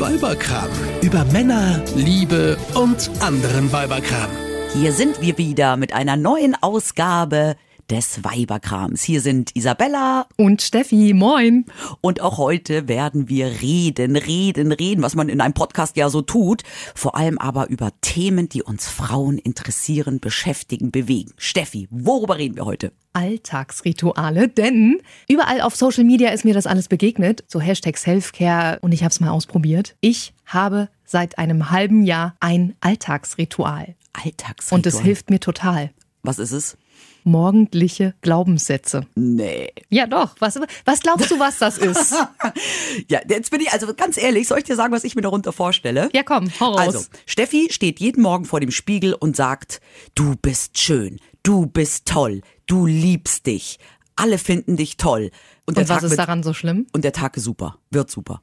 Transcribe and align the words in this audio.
Weiberkram. 0.00 0.68
Über 1.02 1.24
Männer, 1.26 1.82
Liebe 1.94 2.56
und 2.74 3.10
anderen 3.20 3.72
Weiberkram. 3.72 4.30
Hier 4.74 4.92
sind 4.92 5.20
wir 5.20 5.38
wieder 5.38 5.76
mit 5.76 5.92
einer 5.92 6.16
neuen 6.16 6.56
Ausgabe 6.60 7.56
des 7.92 8.24
Weiberkrams. 8.24 9.02
Hier 9.02 9.20
sind 9.20 9.54
Isabella 9.54 10.26
und 10.38 10.62
Steffi. 10.62 11.12
Moin. 11.12 11.66
Und 12.00 12.22
auch 12.22 12.38
heute 12.38 12.88
werden 12.88 13.28
wir 13.28 13.60
reden, 13.60 14.16
reden, 14.16 14.72
reden, 14.72 15.02
was 15.02 15.14
man 15.14 15.28
in 15.28 15.42
einem 15.42 15.52
Podcast 15.52 15.98
ja 15.98 16.08
so 16.08 16.22
tut. 16.22 16.62
Vor 16.94 17.16
allem 17.16 17.36
aber 17.36 17.68
über 17.68 17.90
Themen, 18.00 18.48
die 18.48 18.62
uns 18.62 18.88
Frauen 18.88 19.36
interessieren, 19.36 20.20
beschäftigen, 20.20 20.90
bewegen. 20.90 21.34
Steffi, 21.36 21.86
worüber 21.90 22.38
reden 22.38 22.56
wir 22.56 22.64
heute? 22.64 22.92
Alltagsrituale, 23.12 24.48
denn 24.48 25.02
überall 25.28 25.60
auf 25.60 25.76
Social 25.76 26.04
Media 26.04 26.30
ist 26.30 26.46
mir 26.46 26.54
das 26.54 26.66
alles 26.66 26.88
begegnet, 26.88 27.44
so 27.46 27.60
Hashtag 27.60 27.98
Selfcare 27.98 28.78
und 28.80 28.92
ich 28.92 29.02
habe 29.02 29.12
es 29.12 29.20
mal 29.20 29.28
ausprobiert. 29.28 29.96
Ich 30.00 30.32
habe 30.46 30.88
seit 31.04 31.36
einem 31.36 31.70
halben 31.70 32.04
Jahr 32.04 32.36
ein 32.40 32.74
Alltagsritual. 32.80 33.96
Alltagsritual. 34.14 34.78
Und 34.78 34.86
es 34.86 34.98
hilft 34.98 35.28
mir 35.28 35.40
total. 35.40 35.90
Was 36.22 36.38
ist 36.38 36.52
es? 36.52 36.78
Morgendliche 37.24 38.14
Glaubenssätze. 38.20 39.06
Nee. 39.14 39.72
Ja, 39.88 40.06
doch. 40.06 40.34
Was, 40.38 40.58
was 40.84 41.00
glaubst 41.00 41.30
du, 41.30 41.38
was 41.38 41.58
das 41.58 41.78
ist? 41.78 42.14
ja, 43.08 43.20
jetzt 43.28 43.50
bin 43.50 43.60
ich, 43.60 43.72
also 43.72 43.92
ganz 43.94 44.16
ehrlich, 44.16 44.48
soll 44.48 44.58
ich 44.58 44.64
dir 44.64 44.76
sagen, 44.76 44.92
was 44.92 45.04
ich 45.04 45.14
mir 45.14 45.22
darunter 45.22 45.52
vorstelle? 45.52 46.08
Ja, 46.12 46.22
komm, 46.22 46.48
hau 46.60 46.72
raus. 46.72 46.78
Also, 46.78 47.00
Steffi 47.26 47.68
steht 47.70 48.00
jeden 48.00 48.22
Morgen 48.22 48.44
vor 48.44 48.60
dem 48.60 48.70
Spiegel 48.70 49.14
und 49.14 49.36
sagt, 49.36 49.80
du 50.14 50.36
bist 50.36 50.78
schön, 50.78 51.20
du 51.42 51.66
bist 51.66 52.06
toll, 52.06 52.42
du 52.66 52.86
liebst 52.86 53.46
dich, 53.46 53.78
alle 54.16 54.38
finden 54.38 54.76
dich 54.76 54.96
toll. 54.96 55.30
Und, 55.66 55.78
und 55.78 55.88
was 55.88 56.00
Tag 56.00 56.02
ist 56.02 56.18
daran 56.18 56.42
so 56.42 56.52
schlimm? 56.52 56.86
Und 56.92 57.04
der 57.04 57.12
Tag 57.12 57.36
ist 57.36 57.44
super, 57.44 57.78
wird 57.90 58.10
super. 58.10 58.42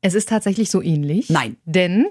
Es 0.00 0.14
ist 0.14 0.28
tatsächlich 0.28 0.70
so 0.70 0.82
ähnlich. 0.82 1.30
Nein. 1.30 1.56
Denn 1.64 2.06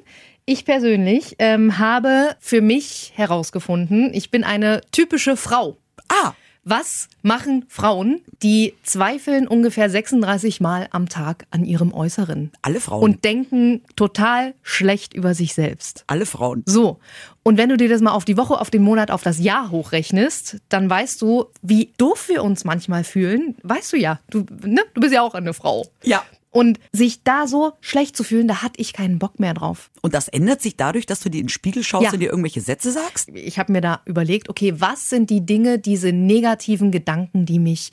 ich 0.46 0.66
persönlich 0.66 1.36
ähm, 1.40 1.78
habe 1.78 2.36
für 2.40 2.62
mich 2.62 3.12
herausgefunden, 3.16 4.12
ich 4.14 4.32
bin 4.32 4.44
eine 4.44 4.82
typische 4.92 5.38
Frau. 5.38 5.78
Ah. 6.08 6.34
Was 6.64 7.10
machen 7.24 7.66
Frauen, 7.70 8.22
die 8.44 8.76
zweifeln 8.84 9.48
ungefähr 9.48 9.90
36 9.90 10.62
Mal 10.62 10.88
am 10.92 11.10
Tag 11.10 11.48
an 11.50 11.66
ihrem 11.66 11.92
Äußeren? 11.92 12.52
Alle 12.62 12.80
Frauen. 12.80 13.02
Und 13.02 13.24
denken 13.24 13.82
total 13.96 14.54
schlecht 14.62 15.16
über 15.16 15.34
sich 15.34 15.56
selbst. 15.56 16.04
Alle 16.06 16.28
Frauen. 16.28 16.62
So. 16.68 17.00
Und 17.42 17.58
wenn 17.58 17.70
du 17.70 17.78
dir 17.78 17.90
das 17.90 18.02
mal 18.02 18.12
auf 18.12 18.26
die 18.26 18.38
Woche, 18.38 18.62
auf 18.62 18.70
den 18.70 18.84
Monat, 18.84 19.10
auf 19.10 19.24
das 19.24 19.40
Jahr 19.40 19.72
hochrechnest, 19.72 20.58
dann 20.70 20.88
weißt 20.88 21.20
du, 21.24 21.46
wie 21.64 21.94
doof 21.98 22.30
wir 22.30 22.44
uns 22.44 22.64
manchmal 22.64 23.04
fühlen. 23.04 23.56
Weißt 23.64 23.92
du 23.94 23.98
ja. 23.98 24.20
Du, 24.30 24.46
ne? 24.64 24.84
du 24.94 25.02
bist 25.02 25.16
ja 25.16 25.24
auch 25.24 25.34
eine 25.34 25.56
Frau. 25.56 25.88
Ja. 26.04 26.24
Und 26.52 26.80
sich 26.92 27.24
da 27.24 27.48
so 27.48 27.74
schlecht 27.80 28.18
zu 28.18 28.24
fühlen, 28.24 28.48
da 28.48 28.62
hatte 28.62 28.80
ich 28.80 28.92
keinen 28.92 29.20
Bock 29.20 29.40
mehr 29.40 29.54
drauf. 29.54 29.90
Und 30.02 30.14
das 30.14 30.28
ändert 30.28 30.62
sich 30.62 30.76
dadurch, 30.76 31.06
dass 31.06 31.22
du 31.22 31.30
dir 31.30 31.40
in 31.40 31.46
den 31.46 31.50
Spiegel 31.50 31.84
schaust 31.84 32.06
ja. 32.06 32.12
und 32.12 32.20
dir 32.20 32.30
irgendwelche 32.30 32.60
Sätze 32.60 32.92
sagst? 32.92 33.30
Ich 33.34 33.58
habe 33.58 33.72
mir 33.72 33.82
da 33.82 34.02
überlegt, 34.06 34.50
okay, 34.50 34.74
was 34.78 35.10
sind 35.10 35.30
die 35.30 35.46
Dinge, 35.46 35.80
diese 35.80 36.12
negativen 36.12 36.92
Gedanken, 36.92 37.46
die 37.46 37.58
mich 37.58 37.92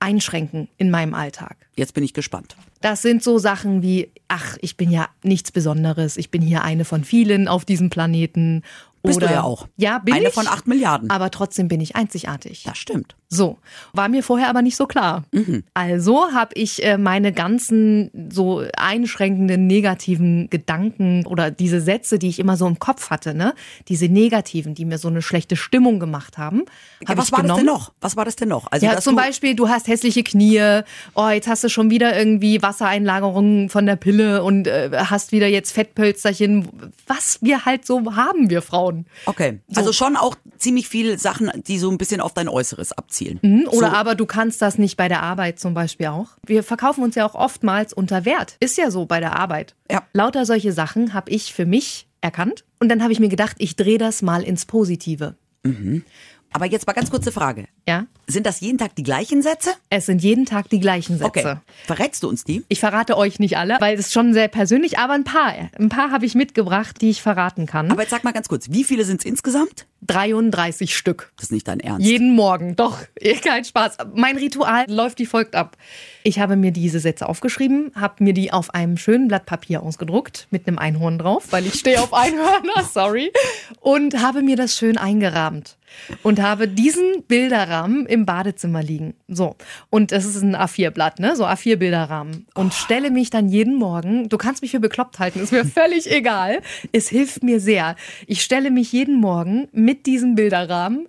einschränken 0.00 0.68
in 0.78 0.90
meinem 0.90 1.12
Alltag? 1.12 1.56
Jetzt 1.76 1.92
bin 1.92 2.02
ich 2.02 2.14
gespannt. 2.14 2.56
Das 2.80 3.02
sind 3.02 3.22
so 3.22 3.38
Sachen 3.38 3.82
wie, 3.82 4.10
ach, 4.28 4.56
ich 4.62 4.76
bin 4.76 4.90
ja 4.90 5.08
nichts 5.22 5.52
Besonderes, 5.52 6.16
ich 6.16 6.30
bin 6.30 6.40
hier 6.40 6.62
eine 6.62 6.84
von 6.84 7.04
vielen 7.04 7.46
auf 7.46 7.64
diesem 7.64 7.90
Planeten 7.90 8.62
bist 9.02 9.18
Oder, 9.18 9.28
du 9.28 9.32
ja 9.34 9.42
auch. 9.42 9.68
Ja, 9.76 9.98
bin 9.98 10.14
Eine 10.14 10.28
ich. 10.28 10.34
von 10.34 10.46
acht 10.46 10.66
Milliarden. 10.66 11.10
Aber 11.10 11.30
trotzdem 11.30 11.68
bin 11.68 11.80
ich 11.80 11.96
einzigartig. 11.96 12.64
Das 12.64 12.78
stimmt. 12.78 13.14
So, 13.30 13.58
war 13.92 14.08
mir 14.08 14.22
vorher 14.22 14.48
aber 14.48 14.62
nicht 14.62 14.76
so 14.76 14.86
klar. 14.86 15.24
Mhm. 15.32 15.62
Also 15.74 16.32
habe 16.32 16.54
ich 16.54 16.82
äh, 16.82 16.96
meine 16.96 17.32
ganzen 17.32 18.10
so 18.32 18.64
einschränkenden 18.74 19.66
negativen 19.66 20.48
Gedanken 20.48 21.26
oder 21.26 21.50
diese 21.50 21.82
Sätze, 21.82 22.18
die 22.18 22.28
ich 22.28 22.38
immer 22.38 22.56
so 22.56 22.66
im 22.66 22.78
Kopf 22.78 23.10
hatte, 23.10 23.34
ne, 23.34 23.54
diese 23.88 24.06
negativen, 24.06 24.74
die 24.74 24.86
mir 24.86 24.96
so 24.96 25.08
eine 25.08 25.20
schlechte 25.20 25.56
Stimmung 25.56 26.00
gemacht 26.00 26.38
haben, 26.38 26.62
ja, 27.06 27.16
was 27.18 27.30
war 27.30 27.42
genommen. 27.42 27.48
das 27.48 27.56
denn 27.58 27.66
noch? 27.66 27.92
Was 28.00 28.16
war 28.16 28.24
das 28.24 28.36
denn 28.36 28.48
noch? 28.48 28.72
Also 28.72 28.86
ja, 28.86 28.98
zum 28.98 29.14
Beispiel, 29.14 29.54
du 29.54 29.68
hast 29.68 29.88
hässliche 29.88 30.22
Knie. 30.22 30.82
Oh, 31.14 31.28
jetzt 31.28 31.48
hast 31.48 31.62
du 31.62 31.68
schon 31.68 31.90
wieder 31.90 32.18
irgendwie 32.18 32.62
Wassereinlagerungen 32.62 33.68
von 33.68 33.84
der 33.84 33.96
Pille 33.96 34.42
und 34.42 34.66
äh, 34.66 34.90
hast 34.94 35.32
wieder 35.32 35.48
jetzt 35.48 35.72
Fettpölsterchen. 35.72 36.68
Was 37.06 37.38
wir 37.42 37.66
halt 37.66 37.86
so 37.86 38.16
haben, 38.16 38.48
wir 38.48 38.62
Frauen. 38.62 38.97
Okay, 39.26 39.60
so. 39.68 39.80
also 39.80 39.92
schon 39.92 40.16
auch 40.16 40.36
ziemlich 40.56 40.88
viele 40.88 41.18
Sachen, 41.18 41.50
die 41.66 41.78
so 41.78 41.90
ein 41.90 41.98
bisschen 41.98 42.20
auf 42.20 42.34
dein 42.34 42.48
Äußeres 42.48 42.92
abzielen. 42.92 43.38
Mhm, 43.42 43.68
oder 43.68 43.90
so. 43.90 43.96
aber 43.96 44.14
du 44.14 44.26
kannst 44.26 44.62
das 44.62 44.78
nicht 44.78 44.96
bei 44.96 45.08
der 45.08 45.22
Arbeit 45.22 45.58
zum 45.58 45.74
Beispiel 45.74 46.06
auch. 46.06 46.28
Wir 46.46 46.62
verkaufen 46.62 47.02
uns 47.02 47.14
ja 47.14 47.26
auch 47.26 47.34
oftmals 47.34 47.92
unter 47.92 48.24
Wert. 48.24 48.56
Ist 48.60 48.78
ja 48.78 48.90
so 48.90 49.06
bei 49.06 49.20
der 49.20 49.36
Arbeit. 49.36 49.74
Ja. 49.90 50.02
Lauter 50.12 50.46
solche 50.46 50.72
Sachen 50.72 51.14
habe 51.14 51.30
ich 51.30 51.52
für 51.52 51.66
mich 51.66 52.08
erkannt. 52.20 52.64
Und 52.80 52.88
dann 52.88 53.02
habe 53.02 53.12
ich 53.12 53.20
mir 53.20 53.28
gedacht, 53.28 53.56
ich 53.58 53.76
drehe 53.76 53.98
das 53.98 54.22
mal 54.22 54.42
ins 54.42 54.66
Positive. 54.66 55.36
Mhm. 55.64 56.04
Aber 56.52 56.66
jetzt 56.66 56.86
mal 56.86 56.92
ganz 56.92 57.10
kurze 57.10 57.32
Frage. 57.32 57.66
Ja? 57.86 58.06
Sind 58.26 58.46
das 58.46 58.60
jeden 58.60 58.78
Tag 58.78 58.94
die 58.96 59.02
gleichen 59.02 59.42
Sätze? 59.42 59.70
Es 59.90 60.06
sind 60.06 60.22
jeden 60.22 60.46
Tag 60.46 60.68
die 60.70 60.80
gleichen 60.80 61.18
Sätze. 61.18 61.26
Okay. 61.28 61.56
Verrätst 61.86 62.22
du 62.22 62.28
uns 62.28 62.44
die? 62.44 62.64
Ich 62.68 62.80
verrate 62.80 63.16
euch 63.16 63.38
nicht 63.38 63.56
alle, 63.56 63.76
weil 63.80 63.98
es 63.98 64.12
schon 64.12 64.32
sehr 64.32 64.48
persönlich, 64.48 64.98
aber 64.98 65.14
ein 65.14 65.24
paar. 65.24 65.54
Ein 65.78 65.88
paar 65.88 66.10
habe 66.10 66.26
ich 66.26 66.34
mitgebracht, 66.34 67.00
die 67.00 67.10
ich 67.10 67.22
verraten 67.22 67.66
kann. 67.66 67.90
Aber 67.90 68.02
jetzt 68.02 68.10
sag 68.10 68.24
mal 68.24 68.32
ganz 68.32 68.48
kurz, 68.48 68.70
wie 68.70 68.84
viele 68.84 69.04
sind 69.04 69.20
es 69.20 69.24
insgesamt? 69.24 69.86
33 70.06 70.96
Stück. 70.96 71.32
Das 71.36 71.44
ist 71.44 71.52
nicht 71.52 71.66
dein 71.66 71.80
Ernst. 71.80 72.06
Jeden 72.06 72.34
Morgen, 72.34 72.76
doch. 72.76 72.98
Kein 73.42 73.64
Spaß. 73.64 73.98
Mein 74.14 74.36
Ritual 74.36 74.84
läuft 74.88 75.18
wie 75.18 75.26
folgt 75.26 75.54
ab. 75.54 75.76
Ich 76.22 76.38
habe 76.38 76.56
mir 76.56 76.70
diese 76.70 77.00
Sätze 77.00 77.28
aufgeschrieben, 77.28 77.92
habe 77.94 78.22
mir 78.22 78.34
die 78.34 78.52
auf 78.52 78.74
einem 78.74 78.96
schönen 78.96 79.28
Blatt 79.28 79.46
Papier 79.46 79.82
ausgedruckt 79.82 80.46
mit 80.50 80.68
einem 80.68 80.78
Einhorn 80.78 81.18
drauf, 81.18 81.46
weil 81.50 81.66
ich 81.66 81.74
stehe 81.74 82.00
auf 82.00 82.12
Einhörner, 82.12 82.84
sorry. 82.92 83.32
Und 83.80 84.22
habe 84.22 84.42
mir 84.42 84.56
das 84.56 84.76
schön 84.76 84.98
eingerahmt 84.98 85.77
und 86.22 86.40
habe 86.40 86.68
diesen 86.68 87.22
Bilderrahmen 87.26 88.06
im 88.06 88.26
Badezimmer 88.26 88.82
liegen. 88.82 89.14
So. 89.28 89.56
Und 89.90 90.12
das 90.12 90.24
ist 90.24 90.42
ein 90.42 90.56
A4-Blatt, 90.56 91.20
ne? 91.20 91.36
So 91.36 91.46
A4-Bilderrahmen. 91.46 92.46
Und 92.54 92.68
oh. 92.68 92.74
stelle 92.74 93.10
mich 93.10 93.30
dann 93.30 93.48
jeden 93.48 93.76
Morgen, 93.76 94.28
du 94.28 94.38
kannst 94.38 94.62
mich 94.62 94.70
für 94.72 94.80
bekloppt 94.80 95.18
halten, 95.18 95.40
ist 95.40 95.52
mir 95.52 95.64
völlig 95.66 96.10
egal. 96.10 96.60
Es 96.92 97.08
hilft 97.08 97.42
mir 97.42 97.60
sehr. 97.60 97.96
Ich 98.26 98.42
stelle 98.42 98.70
mich 98.70 98.92
jeden 98.92 99.20
Morgen 99.20 99.68
mit 99.72 100.06
diesem 100.06 100.34
Bilderrahmen 100.34 101.08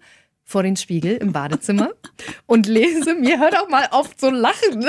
vor 0.49 0.63
den 0.63 0.75
Spiegel 0.75 1.15
im 1.17 1.31
Badezimmer 1.31 1.91
und 2.47 2.65
lese 2.65 3.13
mir, 3.13 3.39
hör 3.39 3.51
doch 3.51 3.69
mal 3.69 3.87
auf 3.91 4.17
zu 4.17 4.31
lachen, 4.31 4.83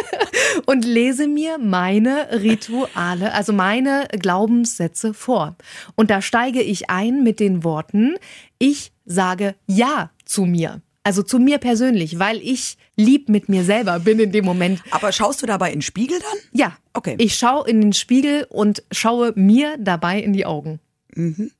und 0.66 0.84
lese 0.84 1.28
mir 1.28 1.58
meine 1.58 2.28
Rituale, 2.42 3.32
also 3.32 3.52
meine 3.52 4.08
Glaubenssätze 4.10 5.14
vor. 5.14 5.54
Und 5.94 6.10
da 6.10 6.20
steige 6.20 6.60
ich 6.60 6.90
ein 6.90 7.22
mit 7.22 7.38
den 7.38 7.62
Worten, 7.62 8.16
ich 8.58 8.90
sage 9.06 9.54
Ja 9.66 10.10
zu 10.24 10.44
mir. 10.44 10.82
Also 11.02 11.22
zu 11.22 11.38
mir 11.38 11.58
persönlich, 11.58 12.18
weil 12.18 12.38
ich 12.38 12.76
lieb 12.96 13.28
mit 13.28 13.48
mir 13.48 13.62
selber 13.62 14.00
bin 14.00 14.18
in 14.18 14.32
dem 14.32 14.44
Moment. 14.44 14.82
Aber 14.90 15.12
schaust 15.12 15.40
du 15.40 15.46
dabei 15.46 15.68
in 15.68 15.76
den 15.76 15.82
Spiegel 15.82 16.18
dann? 16.18 16.38
Ja. 16.52 16.76
Okay. 16.94 17.14
Ich 17.18 17.38
schaue 17.38 17.68
in 17.68 17.80
den 17.80 17.92
Spiegel 17.92 18.44
und 18.48 18.82
schaue 18.90 19.32
mir 19.36 19.76
dabei 19.78 20.20
in 20.20 20.32
die 20.32 20.46
Augen. 20.46 20.80
Mhm. 21.14 21.52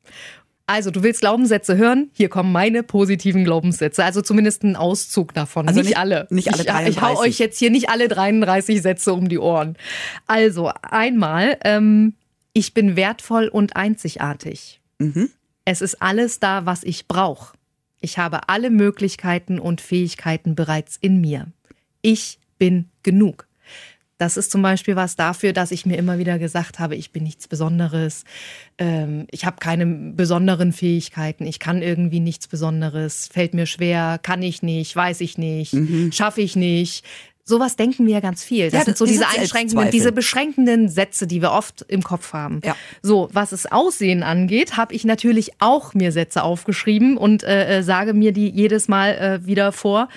Also, 0.66 0.90
du 0.90 1.04
willst 1.04 1.20
Glaubenssätze 1.20 1.76
hören? 1.76 2.10
Hier 2.12 2.28
kommen 2.28 2.50
meine 2.50 2.82
positiven 2.82 3.44
Glaubenssätze. 3.44 4.02
Also 4.04 4.20
zumindest 4.20 4.64
ein 4.64 4.74
Auszug 4.74 5.32
davon. 5.32 5.68
Also 5.68 5.78
nicht, 5.78 5.90
nicht 5.90 5.98
alle. 5.98 6.26
Nicht 6.30 6.52
alle 6.52 6.64
33. 6.64 6.88
Ich, 6.88 6.96
ich 6.96 7.02
hau 7.02 7.20
euch 7.20 7.38
jetzt 7.38 7.58
hier 7.60 7.70
nicht 7.70 7.88
alle 7.88 8.08
33 8.08 8.82
Sätze 8.82 9.12
um 9.12 9.28
die 9.28 9.38
Ohren. 9.38 9.76
Also, 10.26 10.72
einmal, 10.82 11.56
ähm, 11.62 12.14
ich 12.52 12.74
bin 12.74 12.96
wertvoll 12.96 13.46
und 13.46 13.76
einzigartig. 13.76 14.80
Mhm. 14.98 15.30
Es 15.66 15.82
ist 15.82 16.00
alles 16.00 16.38
da, 16.38 16.64
was 16.64 16.84
ich 16.84 17.08
brauche. 17.08 17.56
Ich 18.00 18.18
habe 18.18 18.48
alle 18.48 18.70
Möglichkeiten 18.70 19.58
und 19.58 19.80
Fähigkeiten 19.80 20.54
bereits 20.54 20.96
in 20.96 21.20
mir. 21.20 21.48
Ich 22.02 22.38
bin 22.56 22.88
genug. 23.02 23.48
Das 24.16 24.36
ist 24.36 24.50
zum 24.50 24.62
Beispiel 24.62 24.96
was 24.96 25.16
dafür, 25.16 25.52
dass 25.52 25.72
ich 25.72 25.84
mir 25.84 25.96
immer 25.98 26.18
wieder 26.18 26.38
gesagt 26.38 26.78
habe, 26.78 26.94
ich 26.94 27.10
bin 27.10 27.24
nichts 27.24 27.48
Besonderes, 27.48 28.24
ähm, 28.78 29.26
ich 29.30 29.44
habe 29.44 29.56
keine 29.58 29.84
besonderen 29.84 30.72
Fähigkeiten, 30.72 31.46
ich 31.46 31.58
kann 31.58 31.82
irgendwie 31.82 32.20
nichts 32.20 32.46
Besonderes, 32.46 33.28
fällt 33.30 33.52
mir 33.52 33.66
schwer, 33.66 34.18
kann 34.22 34.42
ich 34.42 34.62
nicht, 34.62 34.94
weiß 34.94 35.20
ich 35.20 35.36
nicht, 35.36 35.74
mhm. 35.74 36.12
schaffe 36.12 36.40
ich 36.40 36.56
nicht. 36.56 37.04
Sowas 37.48 37.76
denken 37.76 38.06
wir 38.06 38.14
ja 38.14 38.20
ganz 38.20 38.42
viel. 38.42 38.70
Das 38.70 38.80
ja, 38.80 38.84
sind 38.86 38.98
so 38.98 39.06
diese 39.06 39.28
einschränkenden, 39.28 39.92
diese 39.92 40.10
beschränkenden 40.10 40.88
Sätze, 40.88 41.28
die 41.28 41.40
wir 41.40 41.52
oft 41.52 41.84
im 41.86 42.02
Kopf 42.02 42.32
haben. 42.32 42.60
Ja. 42.64 42.74
So, 43.02 43.28
was 43.32 43.52
es 43.52 43.70
Aussehen 43.70 44.24
angeht, 44.24 44.76
habe 44.76 44.92
ich 44.92 45.04
natürlich 45.04 45.52
auch 45.60 45.94
mir 45.94 46.10
Sätze 46.10 46.42
aufgeschrieben 46.42 47.16
und 47.16 47.44
äh, 47.44 47.78
äh 47.78 47.82
sage 47.84 48.14
mir 48.14 48.32
die 48.32 48.50
jedes 48.50 48.88
Mal 48.88 49.10
äh, 49.42 49.46
wieder 49.46 49.70
vor. 49.70 50.08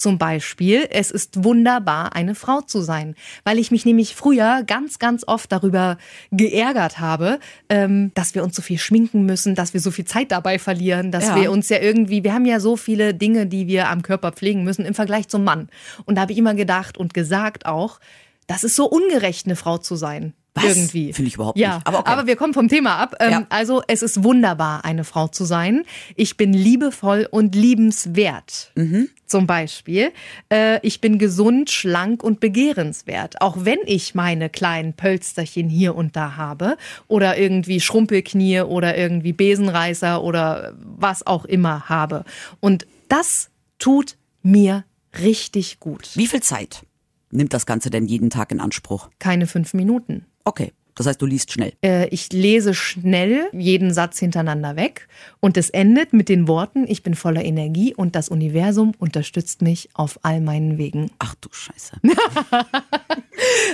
Zum 0.00 0.16
Beispiel, 0.16 0.88
es 0.90 1.10
ist 1.10 1.44
wunderbar, 1.44 2.16
eine 2.16 2.34
Frau 2.34 2.62
zu 2.62 2.80
sein, 2.80 3.14
weil 3.44 3.58
ich 3.58 3.70
mich 3.70 3.84
nämlich 3.84 4.14
früher 4.14 4.62
ganz, 4.66 4.98
ganz 4.98 5.24
oft 5.26 5.52
darüber 5.52 5.98
geärgert 6.30 6.98
habe, 6.98 7.38
ähm, 7.68 8.10
dass 8.14 8.34
wir 8.34 8.42
uns 8.42 8.56
so 8.56 8.62
viel 8.62 8.78
schminken 8.78 9.26
müssen, 9.26 9.54
dass 9.54 9.74
wir 9.74 9.80
so 9.80 9.90
viel 9.90 10.06
Zeit 10.06 10.32
dabei 10.32 10.58
verlieren, 10.58 11.12
dass 11.12 11.26
ja. 11.26 11.36
wir 11.36 11.52
uns 11.52 11.68
ja 11.68 11.80
irgendwie, 11.80 12.24
wir 12.24 12.32
haben 12.32 12.46
ja 12.46 12.60
so 12.60 12.78
viele 12.78 13.12
Dinge, 13.12 13.46
die 13.46 13.66
wir 13.66 13.90
am 13.90 14.00
Körper 14.00 14.32
pflegen 14.32 14.64
müssen 14.64 14.86
im 14.86 14.94
Vergleich 14.94 15.28
zum 15.28 15.44
Mann. 15.44 15.68
Und 16.06 16.14
da 16.14 16.22
habe 16.22 16.32
ich 16.32 16.38
immer 16.38 16.54
gedacht 16.54 16.96
und 16.96 17.12
gesagt 17.12 17.66
auch, 17.66 18.00
das 18.46 18.64
ist 18.64 18.76
so 18.76 18.86
ungerecht, 18.86 19.44
eine 19.44 19.54
Frau 19.54 19.76
zu 19.76 19.96
sein. 19.96 20.32
Was? 20.54 20.64
Irgendwie. 20.64 21.12
Finde 21.12 21.28
ich 21.28 21.34
überhaupt 21.36 21.58
ja, 21.58 21.76
nicht. 21.76 21.86
Aber, 21.86 22.00
okay. 22.00 22.10
aber 22.10 22.26
wir 22.26 22.36
kommen 22.36 22.54
vom 22.54 22.68
Thema 22.68 22.96
ab. 22.96 23.14
Ähm, 23.20 23.30
Ja. 23.30 23.46
Also 23.50 23.82
es 23.86 24.02
ist 24.02 24.24
wunderbar, 24.24 24.84
eine 24.84 25.04
Frau 25.04 25.28
zu 25.28 25.44
sein. 25.44 25.84
Ich 26.16 26.36
bin 26.36 26.52
liebevoll 26.52 27.28
und 27.30 27.54
liebenswert. 27.54 28.72
Mhm. 28.74 29.08
Zum 29.26 29.46
Beispiel. 29.46 30.10
Äh, 30.52 30.84
ich 30.84 31.00
bin 31.00 31.18
gesund, 31.18 31.70
schlank 31.70 32.24
und 32.24 32.40
begehrenswert. 32.40 33.40
Auch 33.40 33.58
wenn 33.60 33.78
ich 33.86 34.16
meine 34.16 34.50
kleinen 34.50 34.94
Pölsterchen 34.94 35.68
hier 35.68 35.94
und 35.94 36.16
da 36.16 36.36
habe 36.36 36.76
oder 37.06 37.38
irgendwie 37.38 37.80
Schrumpelknie 37.80 38.62
oder 38.62 38.98
irgendwie 38.98 39.32
Besenreißer 39.32 40.22
oder 40.22 40.74
was 40.76 41.24
auch 41.24 41.44
immer 41.44 41.88
habe. 41.88 42.24
Und 42.58 42.86
das 43.08 43.50
tut 43.78 44.16
mir 44.42 44.84
richtig 45.22 45.78
gut. 45.78 46.10
Wie 46.14 46.26
viel 46.26 46.42
Zeit 46.42 46.82
nimmt 47.30 47.52
das 47.52 47.66
Ganze 47.66 47.90
denn 47.90 48.06
jeden 48.06 48.30
Tag 48.30 48.50
in 48.50 48.60
Anspruch? 48.60 49.10
Keine 49.18 49.46
fünf 49.46 49.74
Minuten. 49.74 50.26
Okay, 50.44 50.72
das 51.00 51.06
heißt, 51.06 51.22
du 51.22 51.26
liest 51.26 51.50
schnell. 51.50 51.72
Äh, 51.82 52.08
ich 52.08 52.30
lese 52.30 52.74
schnell 52.74 53.48
jeden 53.52 53.92
Satz 53.94 54.18
hintereinander 54.18 54.76
weg 54.76 55.08
und 55.40 55.56
es 55.56 55.70
endet 55.70 56.12
mit 56.12 56.28
den 56.28 56.46
Worten, 56.46 56.84
ich 56.86 57.02
bin 57.02 57.14
voller 57.14 57.42
Energie 57.42 57.94
und 57.94 58.14
das 58.14 58.28
Universum 58.28 58.92
unterstützt 58.98 59.62
mich 59.62 59.88
auf 59.94 60.18
all 60.22 60.42
meinen 60.42 60.76
Wegen. 60.76 61.10
Ach 61.18 61.34
du 61.40 61.48
Scheiße. 61.50 61.96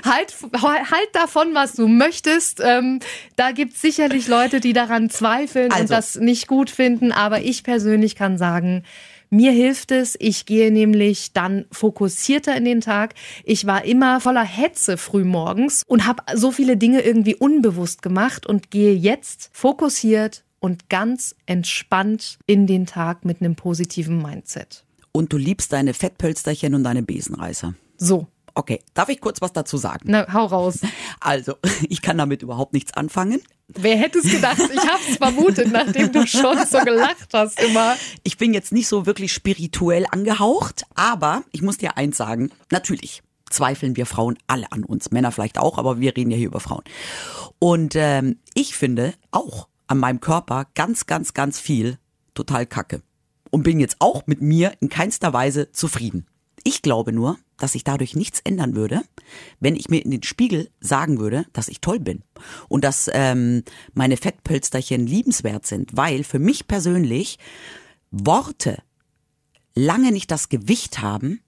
Halt, 0.04 0.32
halt 0.62 1.08
davon, 1.12 1.54
was 1.54 1.72
du 1.72 1.88
möchtest. 1.88 2.60
Ähm, 2.64 3.00
da 3.34 3.50
gibt 3.50 3.74
es 3.74 3.82
sicherlich 3.82 4.28
Leute, 4.28 4.60
die 4.60 4.72
daran 4.72 5.10
zweifeln 5.10 5.66
und 5.66 5.72
Also. 5.72 5.94
das 5.94 6.14
nicht 6.14 6.46
gut 6.46 6.70
finden, 6.70 7.10
aber 7.10 7.42
ich 7.42 7.64
persönlich 7.64 8.14
kann 8.14 8.38
sagen, 8.38 8.84
mir 9.31 9.52
hilft 9.52 9.90
es. 9.90 10.17
Ich 10.19 10.46
gehe 10.46 10.70
nämlich 10.70 11.32
dann 11.32 11.67
fokussierter 11.70 12.56
in 12.56 12.64
den 12.64 12.81
Tag. 12.81 13.14
Ich 13.44 13.67
war 13.67 13.84
immer 13.84 14.20
voller 14.20 14.44
Hetze 14.44 14.96
früh 14.96 15.25
morgens 15.25 15.82
und 15.87 16.06
habe 16.06 16.23
so 16.34 16.52
viele 16.52 16.76
Dinge 16.76 17.00
irgendwie 17.00 17.34
unbewusst 17.34 18.02
gemacht 18.02 18.46
und 18.46 18.70
gehe 18.70 18.94
jetzt 18.94 19.50
fokussiert 19.52 20.44
und 20.61 20.88
ganz 20.88 21.34
entspannt 21.46 22.38
in 22.46 22.67
den 22.67 22.87
Tag 22.87 23.25
mit 23.25 23.40
einem 23.40 23.56
positiven 23.56 24.23
Mindset. 24.23 24.84
Und 25.12 25.32
du 25.32 25.37
liebst 25.37 25.73
deine 25.73 25.94
Fettpölsterchen 25.94 26.75
und 26.75 26.84
deine 26.84 27.02
Besenreißer. 27.02 27.75
So, 27.96 28.26
Okay, 28.58 28.80
darf 28.94 29.10
ich 29.10 29.20
kurz 29.20 29.42
was 29.42 29.52
dazu 29.52 29.76
sagen? 29.76 30.10
na, 30.10 30.26
hau 30.32 30.46
raus. 30.46 30.80
Also, 31.20 31.56
ich 31.88 32.00
kann 32.00 32.16
damit 32.16 32.42
überhaupt 32.42 32.72
nichts 32.72 32.94
anfangen. 32.94 33.40
Wer 33.68 33.96
hätte 33.96 34.18
es 34.18 34.30
gedacht? 34.30 34.58
Ich 34.58 34.78
habe 34.78 35.00
es 35.08 35.16
vermutet, 35.16 35.72
nachdem 35.72 36.10
du 36.12 36.26
schon 36.26 36.56
so 36.66 36.78
gelacht 36.78 37.28
hast 37.32 37.60
immer. 37.60 37.96
Ich 38.22 38.38
bin 38.38 38.54
jetzt 38.54 38.72
nicht 38.72 38.88
so 38.88 39.04
wirklich 39.04 39.32
spirituell 39.32 40.06
angehaucht, 40.10 40.86
aber 40.94 41.42
ich 41.52 41.62
muss 41.62 41.76
dir 41.76 41.96
eins 41.98 42.16
sagen, 42.16 42.50
natürlich 42.70 43.22
zweifeln 43.50 43.94
wir 43.96 44.06
Frauen 44.06 44.38
alle 44.46 44.72
an 44.72 44.84
uns, 44.84 45.10
Männer 45.10 45.32
vielleicht 45.32 45.58
auch, 45.58 45.76
aber 45.78 46.00
wir 46.00 46.16
reden 46.16 46.30
ja 46.30 46.36
hier 46.36 46.48
über 46.48 46.60
Frauen. 46.60 46.84
Und 47.58 47.94
ähm, 47.94 48.38
ich 48.54 48.74
finde 48.74 49.14
auch 49.32 49.68
an 49.86 49.98
meinem 49.98 50.20
Körper 50.20 50.66
ganz, 50.74 51.06
ganz, 51.06 51.34
ganz 51.34 51.60
viel 51.60 51.98
total 52.34 52.66
kacke. 52.66 53.02
Und 53.50 53.64
bin 53.64 53.80
jetzt 53.80 53.96
auch 53.98 54.26
mit 54.26 54.40
mir 54.40 54.72
in 54.80 54.88
keinster 54.88 55.32
Weise 55.32 55.72
zufrieden. 55.72 56.26
Ich 56.64 56.82
glaube 56.82 57.12
nur, 57.12 57.38
dass 57.58 57.72
sich 57.72 57.84
dadurch 57.84 58.14
nichts 58.14 58.40
ändern 58.44 58.74
würde, 58.76 59.02
wenn 59.60 59.76
ich 59.76 59.88
mir 59.88 60.04
in 60.04 60.10
den 60.10 60.22
Spiegel 60.22 60.70
sagen 60.80 61.18
würde, 61.18 61.46
dass 61.52 61.68
ich 61.68 61.80
toll 61.80 62.00
bin 62.00 62.22
und 62.68 62.84
dass 62.84 63.10
ähm, 63.12 63.62
meine 63.94 64.16
Fettpölsterchen 64.16 65.06
liebenswert 65.06 65.66
sind, 65.66 65.96
weil 65.96 66.24
für 66.24 66.38
mich 66.38 66.68
persönlich 66.68 67.38
Worte 68.10 68.82
lange 69.74 70.12
nicht 70.12 70.30
das 70.30 70.48
Gewicht 70.48 71.00
haben 71.00 71.40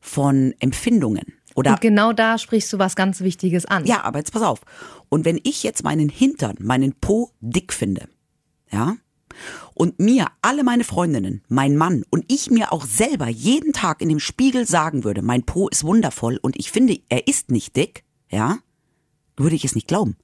von 0.00 0.54
Empfindungen. 0.60 1.34
Oder 1.54 1.72
Und 1.72 1.80
genau 1.80 2.12
da 2.12 2.38
sprichst 2.38 2.72
du 2.72 2.78
was 2.78 2.96
ganz 2.96 3.20
Wichtiges 3.20 3.66
an. 3.66 3.84
ja, 3.84 4.02
aber 4.02 4.18
jetzt 4.18 4.32
pass 4.32 4.42
auf. 4.42 4.60
Und 5.08 5.24
wenn 5.24 5.40
ich 5.42 5.62
jetzt 5.62 5.82
meinen 5.82 6.08
Hintern, 6.08 6.56
meinen 6.60 6.94
Po 6.94 7.30
dick 7.40 7.72
finde, 7.72 8.08
ja, 8.70 8.96
und 9.80 9.98
mir 9.98 10.26
alle 10.42 10.62
meine 10.62 10.84
Freundinnen, 10.84 11.40
mein 11.48 11.74
Mann 11.74 12.04
und 12.10 12.26
ich 12.28 12.50
mir 12.50 12.70
auch 12.70 12.84
selber 12.84 13.28
jeden 13.28 13.72
Tag 13.72 14.02
in 14.02 14.10
dem 14.10 14.20
Spiegel 14.20 14.66
sagen 14.66 15.04
würde, 15.04 15.22
mein 15.22 15.44
Po 15.44 15.68
ist 15.68 15.84
wundervoll 15.84 16.38
und 16.42 16.54
ich 16.58 16.70
finde, 16.70 16.98
er 17.08 17.26
ist 17.26 17.50
nicht 17.50 17.76
dick, 17.76 18.04
ja, 18.30 18.58
würde 19.38 19.56
ich 19.56 19.64
es 19.64 19.74
nicht 19.74 19.88
glauben. 19.88 20.18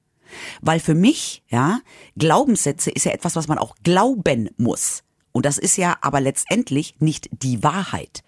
Weil 0.61 0.79
für 0.79 0.95
mich, 0.95 1.43
ja, 1.49 1.81
Glaubenssätze 2.19 2.91
ist 2.91 3.07
ja 3.07 3.13
etwas, 3.13 3.35
was 3.35 3.49
man 3.49 3.57
auch 3.57 3.77
glauben 3.83 4.51
muss. 4.59 5.05
Und 5.33 5.47
das 5.47 5.57
ist 5.57 5.79
ja 5.79 5.97
aber 6.03 6.21
letztendlich 6.21 6.97
nicht 6.99 7.31
die 7.33 7.63
Wahrheit. 7.63 8.25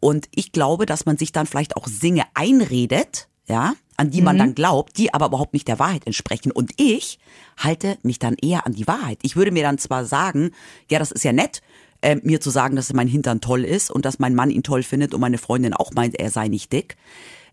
Und 0.00 0.26
ich 0.34 0.50
glaube, 0.50 0.84
dass 0.84 1.06
man 1.06 1.16
sich 1.16 1.30
dann 1.30 1.46
vielleicht 1.46 1.76
auch 1.76 1.86
Dinge 1.88 2.24
einredet, 2.34 3.28
ja, 3.46 3.74
an 3.96 4.10
die 4.10 4.22
man 4.22 4.38
dann 4.38 4.54
glaubt, 4.54 4.96
die 4.96 5.12
aber 5.12 5.26
überhaupt 5.26 5.52
nicht 5.52 5.68
der 5.68 5.78
Wahrheit 5.78 6.06
entsprechen. 6.06 6.50
Und 6.50 6.72
ich 6.76 7.18
halte 7.56 7.98
mich 8.02 8.18
dann 8.18 8.34
eher 8.34 8.66
an 8.66 8.72
die 8.72 8.86
Wahrheit. 8.86 9.18
Ich 9.22 9.36
würde 9.36 9.50
mir 9.50 9.62
dann 9.62 9.78
zwar 9.78 10.04
sagen, 10.04 10.50
ja, 10.90 10.98
das 10.98 11.12
ist 11.12 11.24
ja 11.24 11.32
nett, 11.32 11.60
äh, 12.00 12.16
mir 12.22 12.40
zu 12.40 12.50
sagen, 12.50 12.76
dass 12.76 12.92
mein 12.92 13.08
Hintern 13.08 13.40
toll 13.40 13.64
ist 13.64 13.90
und 13.90 14.04
dass 14.04 14.18
mein 14.18 14.34
Mann 14.34 14.50
ihn 14.50 14.62
toll 14.62 14.82
findet 14.82 15.14
und 15.14 15.20
meine 15.20 15.38
Freundin 15.38 15.74
auch 15.74 15.92
meint, 15.92 16.18
er 16.18 16.30
sei 16.30 16.48
nicht 16.48 16.72
dick. 16.72 16.96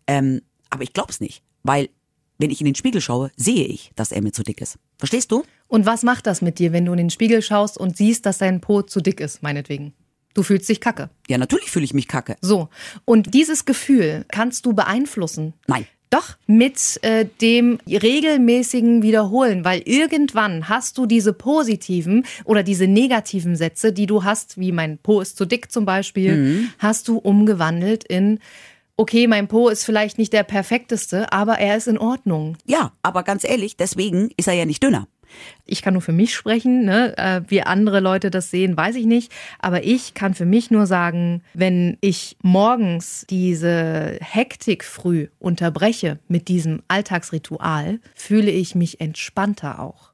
Ähm, 0.08 0.42
aber 0.70 0.84
ich 0.84 0.94
glaub's 0.94 1.20
nicht, 1.20 1.44
weil 1.64 1.90
wenn 2.40 2.52
ich 2.52 2.62
in 2.62 2.66
den 2.66 2.76
Spiegel 2.76 3.02
schaue, 3.02 3.32
sehe 3.36 3.66
ich, 3.66 3.92
dass 3.96 4.12
er 4.12 4.22
mir 4.22 4.32
zu 4.32 4.44
dick 4.44 4.62
ist. 4.62 4.80
Verstehst 4.98 5.32
du? 5.32 5.44
Und 5.68 5.86
was 5.86 6.04
macht 6.04 6.26
das 6.26 6.42
mit 6.42 6.58
dir, 6.58 6.72
wenn 6.72 6.86
du 6.86 6.94
in 6.94 6.98
den 6.98 7.10
Spiegel 7.10 7.42
schaust 7.42 7.78
und 7.78 7.98
siehst, 7.98 8.26
dass 8.26 8.38
dein 8.38 8.62
Po 8.62 8.82
zu 8.82 9.02
dick 9.02 9.20
ist, 9.20 9.44
meinetwegen? 9.44 9.94
Du 10.34 10.44
fühlst 10.44 10.70
dich 10.70 10.80
kacke. 10.80 11.10
Ja, 11.28 11.38
natürlich 11.38 11.70
fühle 11.70 11.86
ich 11.86 11.94
mich 11.94 12.08
kacke. 12.08 12.38
So. 12.42 12.70
Und 13.04 13.34
dieses 13.34 13.66
Gefühl 13.66 14.26
kannst 14.30 14.66
du 14.66 14.74
beeinflussen. 14.74 15.54
Nein. 15.68 15.86
Doch, 16.10 16.38
mit 16.48 16.98
äh, 17.04 17.26
dem 17.40 17.78
regelmäßigen 17.88 19.04
Wiederholen, 19.04 19.64
weil 19.64 19.84
irgendwann 19.86 20.68
hast 20.68 20.98
du 20.98 21.06
diese 21.06 21.34
positiven 21.34 22.26
oder 22.46 22.64
diese 22.64 22.88
negativen 22.88 23.56
Sätze, 23.56 23.94
die 23.94 24.08
du 24.08 24.24
hast, 24.24 24.58
wie 24.58 24.72
mein 24.72 24.98
Po 24.98 25.22
ist 25.22 25.38
zu 25.38 25.46
dick 25.46 25.72
zum 25.72 25.86
Beispiel, 25.86 26.70
hast 26.80 27.08
du 27.08 27.18
umgewandelt 27.18 28.04
in, 28.06 28.40
okay, 28.98 29.28
mein 29.28 29.48
Po 29.48 29.70
ist 29.70 29.84
vielleicht 29.84 30.18
nicht 30.18 30.34
der 30.34 30.44
perfekteste, 30.44 31.32
aber 31.32 31.60
er 31.60 31.78
ist 31.78 31.88
in 31.88 32.00
Ordnung. 32.00 32.58
Ja, 32.66 32.92
aber 33.04 33.22
ganz 33.22 33.44
ehrlich, 33.44 33.78
deswegen 33.78 34.32
ist 34.36 34.48
er 34.48 34.56
ja 34.56 34.66
nicht 34.66 34.82
dünner. 34.82 35.08
Ich 35.66 35.82
kann 35.82 35.94
nur 35.94 36.02
für 36.02 36.12
mich 36.12 36.34
sprechen, 36.34 36.86
ne? 36.86 37.18
äh, 37.18 37.42
wie 37.48 37.62
andere 37.62 38.00
Leute 38.00 38.32
das 38.32 38.50
sehen, 38.50 38.76
weiß 38.76 38.96
ich 38.96 39.06
nicht. 39.06 39.32
Aber 39.60 39.84
ich 39.84 40.14
kann 40.14 40.34
für 40.34 40.46
mich 40.46 40.72
nur 40.72 40.86
sagen, 40.86 41.42
wenn 41.54 41.98
ich 42.02 42.38
morgens 42.42 43.26
diese 43.30 44.18
Hektik 44.22 44.84
früh 44.84 45.28
unterbreche 45.40 46.20
mit 46.28 46.48
diesem 46.48 46.82
Alltagsritual, 46.88 48.00
fühle 48.16 48.52
ich 48.52 48.76
mich 48.76 49.00
entspannter 49.02 49.80
auch. 49.80 50.14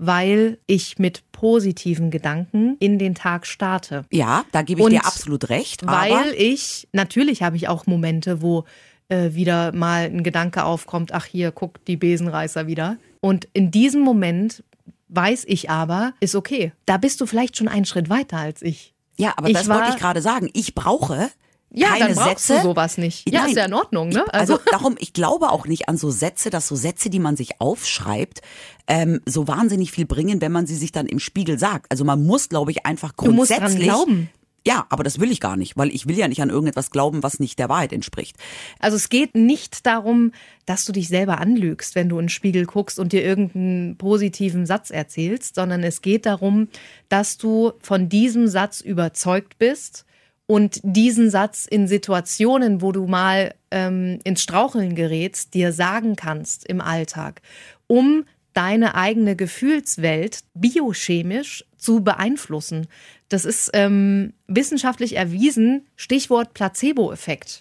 Weil 0.00 0.58
ich 0.68 0.98
mit 1.00 1.24
positiven 1.32 2.12
Gedanken 2.12 2.76
in 2.78 2.98
den 2.98 3.16
Tag 3.16 3.46
starte. 3.46 4.04
Ja, 4.12 4.44
da 4.52 4.62
gebe 4.62 4.80
ich 4.80 4.84
Und 4.84 4.92
dir 4.92 5.04
absolut 5.04 5.48
recht. 5.48 5.84
Weil 5.86 6.34
ich, 6.36 6.88
natürlich 6.92 7.42
habe 7.42 7.56
ich 7.56 7.66
auch 7.68 7.86
Momente, 7.86 8.40
wo 8.40 8.64
äh, 9.08 9.32
wieder 9.34 9.72
mal 9.72 10.04
ein 10.04 10.22
Gedanke 10.22 10.64
aufkommt, 10.64 11.12
ach 11.12 11.24
hier, 11.24 11.50
guck 11.52 11.84
die 11.86 11.96
Besenreißer 11.96 12.66
wieder. 12.66 12.96
Und 13.20 13.48
in 13.52 13.70
diesem 13.70 14.02
Moment 14.02 14.62
weiß 15.08 15.44
ich 15.46 15.70
aber, 15.70 16.12
ist 16.20 16.34
okay. 16.34 16.72
Da 16.86 16.96
bist 16.98 17.20
du 17.20 17.26
vielleicht 17.26 17.56
schon 17.56 17.68
einen 17.68 17.84
Schritt 17.86 18.08
weiter 18.10 18.36
als 18.38 18.62
ich. 18.62 18.94
ja, 19.16 19.32
aber 19.36 19.48
ich 19.48 19.54
das 19.56 19.68
wollte 19.68 19.88
ich 19.90 19.96
gerade 19.96 20.20
sagen. 20.20 20.50
Ich 20.52 20.74
brauche 20.74 21.30
Ja, 21.70 21.88
keine 21.88 22.06
dann 22.06 22.14
brauchst 22.14 22.46
Sätze. 22.46 22.62
du 22.62 22.68
sowas 22.68 22.98
nicht. 22.98 23.28
Ja, 23.30 23.40
Nein. 23.40 23.50
ist 23.50 23.56
ja 23.56 23.64
in 23.64 23.74
Ordnung, 23.74 24.10
ne? 24.10 24.24
Also, 24.32 24.58
darum, 24.70 24.96
ich 24.98 25.12
glaube 25.14 25.50
auch 25.50 25.66
nicht 25.66 25.88
an 25.88 25.96
so 25.96 26.10
Sätze, 26.10 26.50
dass 26.50 26.68
so 26.68 26.76
Sätze, 26.76 27.08
die 27.10 27.18
man 27.18 27.36
sich 27.36 27.60
aufschreibt, 27.60 28.42
ähm, 28.86 29.20
so 29.26 29.48
wahnsinnig 29.48 29.90
viel 29.92 30.04
bringen, 30.06 30.40
wenn 30.40 30.52
man 30.52 30.66
sie 30.66 30.76
sich 30.76 30.92
dann 30.92 31.06
im 31.06 31.18
Spiegel 31.18 31.58
sagt. 31.58 31.90
Also 31.90 32.04
man 32.04 32.24
muss, 32.26 32.48
glaube 32.50 32.70
ich, 32.70 32.84
einfach 32.86 33.12
Du 33.12 33.32
musst 33.32 33.50
grundsätzlich. 33.50 33.86
dran 33.88 34.04
glauben. 34.04 34.30
Ja, 34.68 34.84
aber 34.90 35.02
das 35.02 35.18
will 35.18 35.32
ich 35.32 35.40
gar 35.40 35.56
nicht, 35.56 35.78
weil 35.78 35.88
ich 35.88 36.06
will 36.06 36.18
ja 36.18 36.28
nicht 36.28 36.42
an 36.42 36.50
irgendetwas 36.50 36.90
glauben, 36.90 37.22
was 37.22 37.40
nicht 37.40 37.58
der 37.58 37.70
Wahrheit 37.70 37.90
entspricht. 37.90 38.36
Also 38.78 38.96
es 38.98 39.08
geht 39.08 39.34
nicht 39.34 39.86
darum, 39.86 40.32
dass 40.66 40.84
du 40.84 40.92
dich 40.92 41.08
selber 41.08 41.40
anlügst, 41.40 41.94
wenn 41.94 42.10
du 42.10 42.18
in 42.18 42.24
den 42.24 42.28
Spiegel 42.28 42.66
guckst 42.66 42.98
und 42.98 43.14
dir 43.14 43.24
irgendeinen 43.24 43.96
positiven 43.96 44.66
Satz 44.66 44.90
erzählst, 44.90 45.54
sondern 45.54 45.82
es 45.82 46.02
geht 46.02 46.26
darum, 46.26 46.68
dass 47.08 47.38
du 47.38 47.72
von 47.80 48.10
diesem 48.10 48.46
Satz 48.46 48.82
überzeugt 48.82 49.56
bist 49.56 50.04
und 50.44 50.80
diesen 50.82 51.30
Satz 51.30 51.64
in 51.64 51.88
Situationen, 51.88 52.82
wo 52.82 52.92
du 52.92 53.06
mal 53.06 53.54
ähm, 53.70 54.18
ins 54.24 54.42
Straucheln 54.42 54.94
gerätst, 54.94 55.54
dir 55.54 55.72
sagen 55.72 56.14
kannst 56.14 56.66
im 56.66 56.82
Alltag, 56.82 57.40
um 57.86 58.26
deine 58.52 58.96
eigene 58.96 59.34
Gefühlswelt 59.34 60.40
biochemisch 60.52 61.64
zu 61.78 62.02
beeinflussen. 62.02 62.86
Das 63.28 63.44
ist 63.44 63.70
ähm, 63.74 64.32
wissenschaftlich 64.46 65.16
erwiesen, 65.16 65.86
Stichwort 65.96 66.54
Placebo-Effekt. 66.54 67.60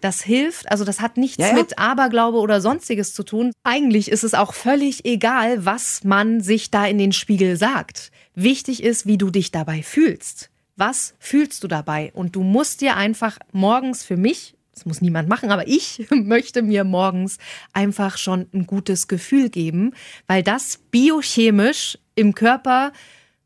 Das 0.00 0.22
hilft, 0.22 0.70
also 0.70 0.84
das 0.84 1.00
hat 1.00 1.16
nichts 1.16 1.38
Ja, 1.38 1.48
ja. 1.48 1.54
mit 1.54 1.78
Aberglaube 1.78 2.38
oder 2.38 2.60
sonstiges 2.60 3.14
zu 3.14 3.22
tun. 3.22 3.52
Eigentlich 3.64 4.10
ist 4.10 4.24
es 4.24 4.34
auch 4.34 4.54
völlig 4.54 5.04
egal, 5.04 5.64
was 5.64 6.04
man 6.04 6.40
sich 6.40 6.70
da 6.70 6.86
in 6.86 6.98
den 6.98 7.12
Spiegel 7.12 7.56
sagt. 7.56 8.10
Wichtig 8.34 8.82
ist, 8.82 9.06
wie 9.06 9.18
du 9.18 9.30
dich 9.30 9.50
dabei 9.50 9.82
fühlst. 9.82 10.50
Was 10.76 11.14
fühlst 11.18 11.64
du 11.64 11.68
dabei? 11.68 12.10
Und 12.14 12.36
du 12.36 12.42
musst 12.42 12.80
dir 12.80 12.96
einfach 12.96 13.38
morgens 13.52 14.02
für 14.04 14.16
mich 14.16 14.54
das 14.80 14.86
muss 14.86 15.02
niemand 15.02 15.28
machen, 15.28 15.50
aber 15.50 15.68
ich 15.68 16.06
möchte 16.10 16.62
mir 16.62 16.84
morgens 16.84 17.36
einfach 17.74 18.16
schon 18.16 18.46
ein 18.54 18.66
gutes 18.66 19.08
Gefühl 19.08 19.50
geben, 19.50 19.92
weil 20.26 20.42
das 20.42 20.78
biochemisch 20.90 21.98
im 22.14 22.34
Körper 22.34 22.92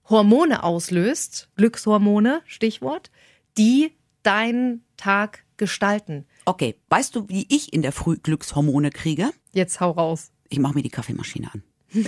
Hormone 0.08 0.62
auslöst, 0.62 1.48
Glückshormone, 1.56 2.42
Stichwort, 2.46 3.10
die 3.56 3.92
deinen 4.22 4.84
Tag 4.96 5.44
gestalten. 5.56 6.26
Okay, 6.44 6.76
weißt 6.88 7.14
du, 7.16 7.28
wie 7.28 7.46
ich 7.48 7.72
in 7.72 7.82
der 7.82 7.92
Früh 7.92 8.16
Glückshormone 8.16 8.90
kriege? 8.90 9.30
Jetzt 9.52 9.80
hau 9.80 9.90
raus. 9.92 10.30
Ich 10.48 10.58
mache 10.58 10.74
mir 10.74 10.82
die 10.82 10.90
Kaffeemaschine 10.90 11.50
an. 11.52 11.62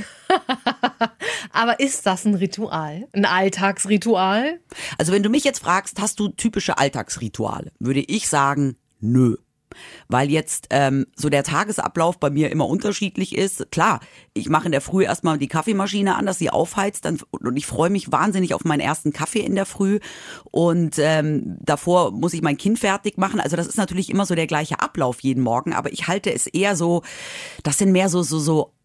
Aber 1.53 1.81
ist 1.81 2.07
das 2.07 2.25
ein 2.25 2.35
Ritual? 2.35 3.09
Ein 3.13 3.25
Alltagsritual? 3.25 4.61
Also 4.99 5.13
wenn 5.13 5.23
du 5.23 5.31
mich 5.31 5.45
jetzt 5.45 5.61
fragst, 5.61 6.01
hast 6.01 6.19
du 6.21 6.29
typische 6.29 6.79
Alltagsrituale, 6.79 7.73
würde 7.79 8.01
ich 8.01 8.29
sagen, 8.29 8.77
nö. 9.01 9.37
Weil 10.09 10.31
jetzt 10.31 10.69
ähm, 10.71 11.07
so 11.17 11.29
der 11.29 11.45
Tagesablauf 11.45 12.19
bei 12.19 12.31
mir 12.31 12.51
immer 12.51 12.67
unterschiedlich 12.69 13.37
ist. 13.37 13.71
Klar, 13.71 14.01
ich 14.35 14.49
mache 14.49 14.67
in 14.67 14.73
der 14.73 14.81
Früh 14.81 15.05
erstmal 15.05 15.39
die 15.39 15.49
Kaffeemaschine 15.49 16.17
an, 16.17 16.27
dass 16.27 16.39
sie 16.39 16.51
aufheizt 16.51 17.05
dann, 17.05 17.19
und 17.31 17.57
ich 17.57 17.67
freue 17.67 17.91
mich 17.91 18.13
wahnsinnig 18.13 18.55
auf 18.55 18.65
meinen 18.65 18.81
ersten 18.81 19.13
Kaffee 19.13 19.41
in 19.41 19.55
der 19.55 19.67
Früh. 19.67 20.01
Und 20.51 20.99
ähm, 20.99 21.57
davor 21.61 22.13
muss 22.13 22.35
ich 22.35 22.43
mein 22.43 22.57
Kind 22.57 22.79
fertig 22.79 23.19
machen. 23.19 23.41
Also 23.41 23.57
das 23.57 23.67
ist 23.67 23.79
natürlich 23.79 24.11
immer 24.11 24.27
so 24.27 24.35
der 24.35 24.47
gleiche 24.47 24.81
Ablauf 24.81 25.21
jeden 25.21 25.43
Morgen, 25.43 25.73
aber 25.73 25.93
ich 25.93 26.09
halte 26.09 26.33
es 26.33 26.47
eher 26.47 26.77
so, 26.77 27.03
das 27.63 27.79
sind 27.79 27.93
mehr 27.93 28.09
so, 28.09 28.23
so, 28.23 28.39
so 28.39 28.76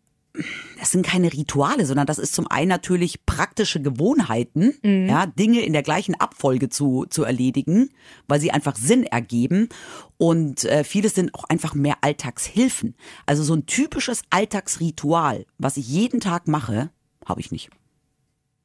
das 0.79 0.91
sind 0.91 1.05
keine 1.05 1.31
Rituale, 1.31 1.85
sondern 1.85 2.07
das 2.07 2.19
ist 2.19 2.33
zum 2.33 2.47
einen 2.47 2.69
natürlich 2.69 3.25
praktische 3.25 3.81
Gewohnheiten, 3.81 4.73
mhm. 4.81 5.07
ja, 5.07 5.25
Dinge 5.25 5.61
in 5.61 5.73
der 5.73 5.83
gleichen 5.83 6.15
Abfolge 6.15 6.69
zu, 6.69 7.05
zu 7.09 7.23
erledigen, 7.23 7.89
weil 8.27 8.39
sie 8.39 8.51
einfach 8.51 8.75
Sinn 8.75 9.03
ergeben. 9.03 9.69
Und 10.17 10.65
äh, 10.65 10.83
vieles 10.83 11.15
sind 11.15 11.33
auch 11.35 11.43
einfach 11.45 11.73
mehr 11.73 11.97
Alltagshilfen. 12.01 12.95
Also 13.25 13.43
so 13.43 13.53
ein 13.53 13.65
typisches 13.65 14.21
Alltagsritual, 14.29 15.45
was 15.57 15.77
ich 15.77 15.87
jeden 15.87 16.19
Tag 16.19 16.47
mache, 16.47 16.91
habe 17.25 17.41
ich 17.41 17.51
nicht. 17.51 17.69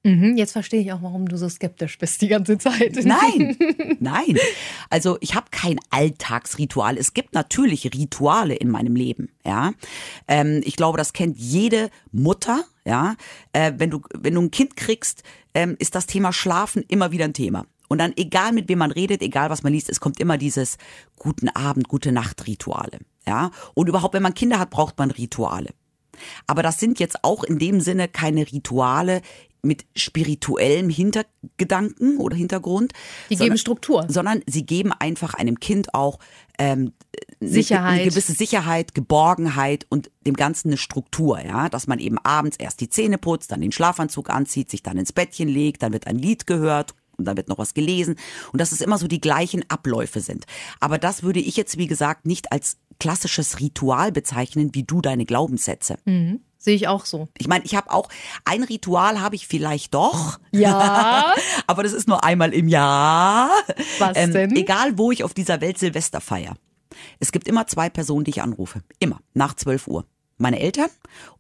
Mhm, 0.07 0.37
jetzt 0.37 0.53
verstehe 0.53 0.81
ich 0.81 0.93
auch, 0.93 1.03
warum 1.03 1.29
du 1.29 1.37
so 1.37 1.49
skeptisch 1.49 1.99
bist 1.99 2.23
die 2.23 2.29
ganze 2.29 2.59
Zeit. 2.59 2.95
Nein, 3.05 3.57
nein. 3.99 4.39
Also 4.89 5.19
ich 5.21 5.35
habe 5.35 5.47
kein 5.51 5.81
Alltagsritual. 5.91 6.97
Es 6.97 7.13
gibt 7.13 7.35
natürlich 7.35 7.93
Rituale 7.93 8.55
in 8.55 8.71
meinem 8.71 8.95
Leben. 8.95 9.31
Ja, 9.45 9.73
ähm, 10.29 10.61
ich 10.65 10.77
glaube, 10.77 10.97
das 10.97 11.13
kennt 11.13 11.37
jede 11.39 11.91
Mutter. 12.13 12.63
Ja, 12.85 13.17
äh, 13.53 13.73
wenn 13.79 13.91
du 13.91 14.01
wenn 14.15 14.35
du 14.35 14.43
ein 14.43 14.53
Kind 14.53 14.77
kriegst, 14.77 15.25
ähm, 15.55 15.75
ist 15.81 15.97
das 15.97 16.07
Thema 16.07 16.33
Schlafen 16.33 16.85
immer 16.87 17.11
wieder 17.11 17.25
ein 17.25 17.35
Thema. 17.35 17.67
Und 17.89 17.99
dann 17.99 18.13
egal 18.17 18.53
mit 18.53 18.69
wem 18.69 18.79
man 18.79 18.93
redet, 18.93 19.23
egal 19.23 19.51
was 19.51 19.65
man 19.65 19.73
liest, 19.73 19.91
es 19.91 19.99
kommt 19.99 20.21
immer 20.21 20.39
dieses 20.39 20.79
guten 21.17 21.49
Abend, 21.49 21.89
gute 21.89 22.13
Nacht 22.13 22.47
Rituale. 22.47 23.01
Ja, 23.27 23.51
und 23.75 23.89
überhaupt, 23.89 24.15
wenn 24.15 24.23
man 24.23 24.35
Kinder 24.35 24.61
hat, 24.61 24.71
braucht 24.71 24.99
man 24.99 25.11
Rituale. 25.11 25.71
Aber 26.47 26.63
das 26.63 26.79
sind 26.79 27.01
jetzt 27.01 27.25
auch 27.25 27.45
in 27.45 27.59
dem 27.59 27.81
Sinne 27.81 28.09
keine 28.09 28.51
Rituale 28.51 29.21
mit 29.67 29.85
spirituellem 29.95 30.89
Hintergedanken 30.89 32.19
oder 32.19 32.37
Hintergrund. 32.37 32.93
Die 33.31 33.35
sondern, 33.35 33.47
geben 33.49 33.59
Struktur. 33.59 34.07
Sondern 34.09 34.43
sie 34.47 34.65
geben 34.65 34.93
einfach 34.93 35.35
einem 35.35 35.61
Kind 35.61 35.95
auch 35.95 36.19
ähm, 36.59 36.93
Sicherheit. 37.41 37.87
Eine, 37.87 38.01
eine 38.01 38.11
gewisse 38.11 38.33
Sicherheit, 38.33 38.95
Geborgenheit 38.95 39.87
und 39.91 40.11
dem 40.27 40.35
Ganzen 40.35 40.69
eine 40.69 40.77
Struktur, 40.77 41.41
ja, 41.41 41.69
dass 41.69 41.87
man 41.87 41.99
eben 41.99 42.19
abends 42.19 42.57
erst 42.57 42.81
die 42.81 42.89
Zähne 42.89 43.19
putzt, 43.19 43.53
dann 43.53 43.61
den 43.61 43.73
Schlafanzug 43.73 44.31
anzieht, 44.31 44.71
sich 44.71 44.83
dann 44.83 44.97
ins 44.97 45.13
Bettchen 45.13 45.49
legt, 45.49 45.83
dann 45.83 45.93
wird 45.93 46.07
ein 46.07 46.19
Lied 46.19 46.47
gehört 46.47 46.95
und 47.17 47.27
dann 47.27 47.37
wird 47.37 47.49
noch 47.49 47.59
was 47.59 47.75
gelesen 47.75 48.17
und 48.53 48.61
dass 48.61 48.73
es 48.73 48.81
immer 48.81 48.99
so 48.99 49.09
die 49.09 49.21
gleichen 49.21 49.65
Abläufe 49.69 50.21
sind. 50.21 50.47
Aber 50.81 50.99
das 50.99 51.23
würde 51.23 51.41
ich 51.41 51.57
jetzt, 51.57 51.79
wie 51.79 51.87
gesagt, 51.87 52.27
nicht 52.27 52.53
als 52.53 52.79
klassisches 52.99 53.61
Ritual 53.61 54.13
bezeichnen, 54.13 54.75
wie 54.75 54.85
du 54.85 55.01
deine 55.01 55.27
Glaubenssätze. 55.27 55.97
Mhm. 56.05 56.41
Sehe 56.67 56.75
ich 56.75 56.89
auch 56.89 57.07
so. 57.07 57.29
Ich 57.39 57.47
meine, 57.47 57.65
ich 57.65 57.77
habe 57.77 57.93
auch 57.93 58.09
ein 58.45 58.65
Ritual 58.65 59.21
habe 59.21 59.37
ich 59.37 59.47
vielleicht 59.47 59.95
doch. 59.95 60.41
Ja. 60.51 61.33
aber 61.69 61.85
das 61.85 61.93
ist 61.93 62.09
nur 62.09 62.25
einmal 62.25 62.53
im 62.53 62.67
Jahr. 62.67 63.51
Was 64.01 64.17
ähm, 64.17 64.33
denn? 64.33 64.57
Egal, 64.57 64.99
wo 64.99 65.13
ich 65.13 65.23
auf 65.23 65.33
dieser 65.33 65.61
Welt 65.61 65.79
Silvester 65.79 66.21
feier. 66.21 66.57
Es 67.21 67.31
gibt 67.31 67.47
immer 67.47 67.69
zwei 67.69 67.89
Personen, 67.89 68.25
die 68.25 68.31
ich 68.31 68.43
anrufe. 68.43 68.83
Immer. 68.99 69.21
Nach 69.33 69.55
12 69.55 69.87
Uhr 69.87 70.07
meine 70.39 70.61
Eltern 70.61 70.91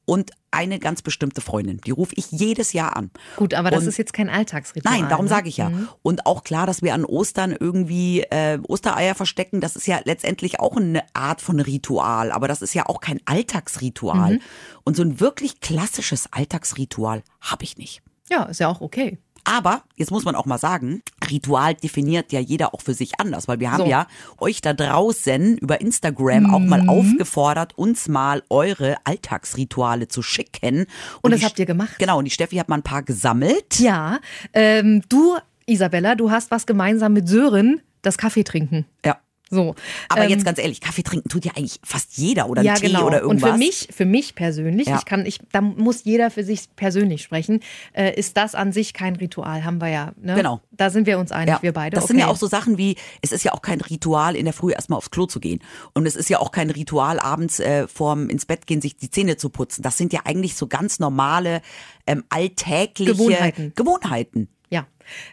und 0.04 0.30
eine 0.50 0.78
ganz 0.78 1.02
bestimmte 1.02 1.40
Freundin. 1.40 1.80
Die 1.84 1.90
rufe 1.90 2.14
ich 2.16 2.30
jedes 2.30 2.72
Jahr 2.72 2.96
an. 2.96 3.10
Gut, 3.36 3.52
aber 3.52 3.70
das 3.70 3.82
und 3.82 3.88
ist 3.88 3.98
jetzt 3.98 4.12
kein 4.12 4.30
Alltagsritual. 4.30 5.00
Nein, 5.00 5.08
darum 5.10 5.26
ne? 5.26 5.28
sage 5.28 5.48
ich 5.48 5.58
ja. 5.58 5.68
Mhm. 5.68 5.88
Und 6.02 6.24
auch 6.24 6.44
klar, 6.44 6.66
dass 6.66 6.80
wir 6.80 6.94
an 6.94 7.04
Ostern 7.04 7.54
irgendwie 7.58 8.22
äh, 8.22 8.58
Ostereier 8.66 9.14
verstecken, 9.14 9.60
das 9.60 9.76
ist 9.76 9.86
ja 9.86 10.00
letztendlich 10.04 10.60
auch 10.60 10.76
eine 10.76 11.02
Art 11.14 11.42
von 11.42 11.60
Ritual, 11.60 12.32
aber 12.32 12.48
das 12.48 12.62
ist 12.62 12.74
ja 12.74 12.86
auch 12.86 13.00
kein 13.00 13.20
Alltagsritual. 13.26 14.34
Mhm. 14.34 14.40
Und 14.84 14.96
so 14.96 15.02
ein 15.02 15.20
wirklich 15.20 15.60
klassisches 15.60 16.32
Alltagsritual 16.32 17.22
habe 17.40 17.64
ich 17.64 17.76
nicht. 17.76 18.02
Ja, 18.30 18.44
ist 18.44 18.60
ja 18.60 18.68
auch 18.68 18.80
okay. 18.80 19.18
Aber 19.48 19.82
jetzt 19.94 20.10
muss 20.10 20.24
man 20.24 20.34
auch 20.34 20.44
mal 20.44 20.58
sagen, 20.58 21.02
Ritual 21.30 21.74
definiert 21.74 22.32
ja 22.32 22.40
jeder 22.40 22.74
auch 22.74 22.82
für 22.82 22.94
sich 22.94 23.20
anders, 23.20 23.46
weil 23.46 23.60
wir 23.60 23.70
haben 23.70 23.84
so. 23.84 23.88
ja 23.88 24.08
euch 24.38 24.60
da 24.60 24.74
draußen 24.74 25.56
über 25.58 25.80
Instagram 25.80 26.44
mhm. 26.44 26.54
auch 26.54 26.60
mal 26.60 26.82
mhm. 26.82 26.88
aufgefordert, 26.88 27.78
uns 27.78 28.08
mal 28.08 28.42
eure 28.50 28.96
Alltagsrituale 29.04 30.08
zu 30.08 30.20
schicken. 30.22 30.80
Und, 30.80 30.86
und 31.22 31.30
das 31.30 31.44
habt 31.44 31.60
ihr 31.60 31.66
gemacht. 31.66 31.96
Genau, 31.98 32.18
und 32.18 32.24
die 32.24 32.32
Steffi 32.32 32.56
hat 32.56 32.68
mal 32.68 32.74
ein 32.76 32.82
paar 32.82 33.04
gesammelt. 33.04 33.78
Ja, 33.78 34.18
ähm, 34.52 35.02
du, 35.08 35.36
Isabella, 35.64 36.16
du 36.16 36.32
hast 36.32 36.50
was 36.50 36.66
gemeinsam 36.66 37.12
mit 37.12 37.28
Sören, 37.28 37.80
das 38.02 38.18
Kaffee 38.18 38.42
trinken. 38.42 38.84
Ja. 39.04 39.16
So. 39.48 39.76
Aber 40.08 40.24
ähm, 40.24 40.30
jetzt 40.30 40.44
ganz 40.44 40.58
ehrlich, 40.58 40.80
Kaffee 40.80 41.02
trinken 41.02 41.28
tut 41.28 41.44
ja 41.44 41.52
eigentlich 41.56 41.78
fast 41.84 42.16
jeder 42.16 42.48
oder 42.48 42.62
ja, 42.62 42.74
Tee 42.74 42.88
genau. 42.88 43.06
oder 43.06 43.20
irgendwas. 43.20 43.50
Und 43.50 43.52
für 43.52 43.58
mich, 43.58 43.88
für 43.92 44.04
mich 44.04 44.34
persönlich, 44.34 44.88
Ja. 44.88 44.96
ich 44.98 45.04
kann, 45.04 45.24
ich, 45.24 45.38
da 45.52 45.60
muss 45.60 46.02
jeder 46.04 46.30
für 46.30 46.42
sich 46.42 46.62
persönlich 46.74 47.22
sprechen, 47.22 47.60
äh, 47.92 48.18
ist 48.18 48.36
das 48.36 48.56
an 48.56 48.72
sich 48.72 48.92
kein 48.92 49.14
Ritual, 49.14 49.64
haben 49.64 49.80
wir 49.80 49.88
ja. 49.88 50.12
Ne? 50.20 50.34
Genau. 50.34 50.60
Da 50.72 50.90
sind 50.90 51.06
wir 51.06 51.18
uns 51.18 51.30
einig, 51.30 51.54
Ja, 51.54 51.62
wir 51.62 51.72
beide. 51.72 51.94
Das 51.94 52.04
okay. 52.04 52.14
sind 52.14 52.20
ja 52.20 52.26
auch 52.26 52.36
so 52.36 52.48
Sachen 52.48 52.76
wie, 52.76 52.96
es 53.22 53.30
ist 53.30 53.44
ja 53.44 53.52
auch 53.52 53.62
kein 53.62 53.80
Ritual, 53.80 54.34
in 54.34 54.46
der 54.46 54.54
Früh 54.54 54.72
erstmal 54.72 54.96
aufs 54.96 55.10
Klo 55.10 55.26
zu 55.26 55.38
gehen. 55.38 55.60
Und 55.94 56.06
es 56.06 56.16
ist 56.16 56.28
ja 56.28 56.40
auch 56.40 56.50
kein 56.50 56.70
Ritual, 56.70 57.20
abends 57.20 57.60
äh, 57.60 57.86
vorm 57.86 58.28
ins 58.28 58.46
Bett 58.46 58.66
gehen, 58.66 58.80
sich 58.80 58.96
die 58.96 59.10
Zähne 59.10 59.36
zu 59.36 59.50
putzen. 59.50 59.82
Das 59.82 59.96
sind 59.96 60.12
ja 60.12 60.20
eigentlich 60.24 60.56
so 60.56 60.66
ganz 60.66 60.98
normale, 60.98 61.62
ähm, 62.06 62.24
alltägliche 62.30 63.12
Gewohnheiten. 63.12 63.72
Gewohnheiten. 63.76 64.48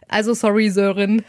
Also 0.07 0.33
sorry, 0.33 0.69
Sören. 0.69 1.23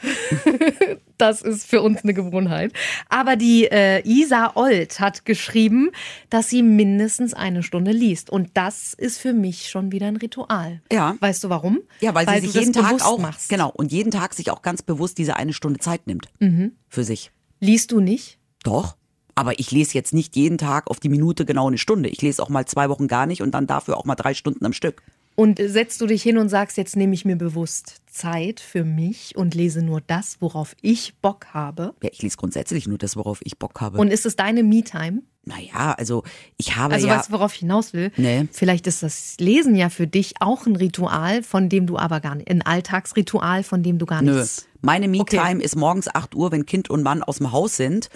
das 1.18 1.42
ist 1.42 1.66
für 1.66 1.82
uns 1.82 2.02
eine 2.02 2.14
Gewohnheit. 2.14 2.72
Aber 3.08 3.36
die 3.36 3.64
äh, 3.64 4.02
Isa 4.06 4.52
Old 4.54 5.00
hat 5.00 5.24
geschrieben, 5.24 5.90
dass 6.30 6.50
sie 6.50 6.62
mindestens 6.62 7.34
eine 7.34 7.62
Stunde 7.62 7.92
liest. 7.92 8.30
Und 8.30 8.50
das 8.54 8.94
ist 8.94 9.18
für 9.18 9.32
mich 9.32 9.68
schon 9.68 9.92
wieder 9.92 10.06
ein 10.06 10.16
Ritual. 10.16 10.80
Ja. 10.92 11.16
Weißt 11.20 11.44
du 11.44 11.48
warum? 11.48 11.80
Ja, 12.00 12.14
weil, 12.14 12.26
weil 12.26 12.40
sie 12.40 12.48
sich 12.48 12.60
jeden 12.60 12.72
das 12.72 12.82
Tag 12.82 13.04
auch, 13.04 13.18
machst. 13.18 13.48
genau, 13.48 13.70
und 13.70 13.92
jeden 13.92 14.10
Tag 14.10 14.34
sich 14.34 14.50
auch 14.50 14.62
ganz 14.62 14.82
bewusst 14.82 15.18
diese 15.18 15.36
eine 15.36 15.52
Stunde 15.52 15.80
Zeit 15.80 16.06
nimmt. 16.06 16.28
Mhm. 16.40 16.72
Für 16.88 17.04
sich. 17.04 17.30
Liest 17.60 17.92
du 17.92 18.00
nicht? 18.00 18.38
Doch. 18.62 18.96
Aber 19.34 19.58
ich 19.58 19.70
lese 19.70 19.94
jetzt 19.94 20.14
nicht 20.14 20.36
jeden 20.36 20.58
Tag 20.58 20.88
auf 20.88 21.00
die 21.00 21.08
Minute 21.08 21.44
genau 21.44 21.66
eine 21.66 21.78
Stunde. 21.78 22.08
Ich 22.08 22.22
lese 22.22 22.42
auch 22.42 22.48
mal 22.48 22.66
zwei 22.66 22.88
Wochen 22.88 23.08
gar 23.08 23.26
nicht 23.26 23.42
und 23.42 23.52
dann 23.52 23.66
dafür 23.66 23.96
auch 23.96 24.04
mal 24.04 24.14
drei 24.14 24.34
Stunden 24.34 24.64
am 24.64 24.72
Stück. 24.72 25.02
Und 25.36 25.58
setzt 25.58 26.00
du 26.00 26.06
dich 26.06 26.22
hin 26.22 26.38
und 26.38 26.48
sagst, 26.48 26.76
jetzt 26.76 26.96
nehme 26.96 27.14
ich 27.14 27.24
mir 27.24 27.36
bewusst 27.36 27.96
Zeit 28.06 28.60
für 28.60 28.84
mich 28.84 29.36
und 29.36 29.54
lese 29.54 29.82
nur 29.82 30.00
das, 30.00 30.36
worauf 30.40 30.76
ich 30.80 31.16
Bock 31.16 31.46
habe? 31.52 31.94
Ja, 32.02 32.10
ich 32.12 32.22
lese 32.22 32.36
grundsätzlich 32.36 32.86
nur 32.86 32.98
das, 32.98 33.16
worauf 33.16 33.40
ich 33.42 33.58
Bock 33.58 33.80
habe. 33.80 33.98
Und 33.98 34.08
ist 34.08 34.26
es 34.26 34.36
deine 34.36 34.62
Me-Time? 34.62 35.22
naja, 35.46 35.94
also 35.98 36.22
ich 36.56 36.76
habe 36.76 36.94
Also 36.94 37.06
ja. 37.06 37.16
weißt 37.16 37.28
du, 37.28 37.32
worauf 37.32 37.54
ich 37.54 37.60
hinaus 37.60 37.92
will? 37.92 38.10
Nee. 38.16 38.48
Vielleicht 38.50 38.86
ist 38.86 39.02
das 39.02 39.36
Lesen 39.38 39.74
ja 39.74 39.90
für 39.90 40.06
dich 40.06 40.34
auch 40.40 40.66
ein 40.66 40.76
Ritual, 40.76 41.42
von 41.42 41.68
dem 41.68 41.86
du 41.86 41.98
aber 41.98 42.20
gar 42.20 42.34
nicht, 42.34 42.50
ein 42.50 42.62
Alltagsritual, 42.62 43.62
von 43.62 43.82
dem 43.82 43.98
du 43.98 44.06
gar 44.06 44.22
Nö. 44.22 44.38
nichts. 44.38 44.66
Meine 44.80 45.08
Me-Time 45.08 45.62
ist 45.62 45.76
morgens 45.76 46.08
8 46.14 46.34
Uhr, 46.34 46.52
wenn 46.52 46.66
Kind 46.66 46.90
und 46.90 47.02
Mann 47.02 47.22
aus 47.22 47.38
dem 47.38 47.52
Haus 47.52 47.76
sind 47.76 48.08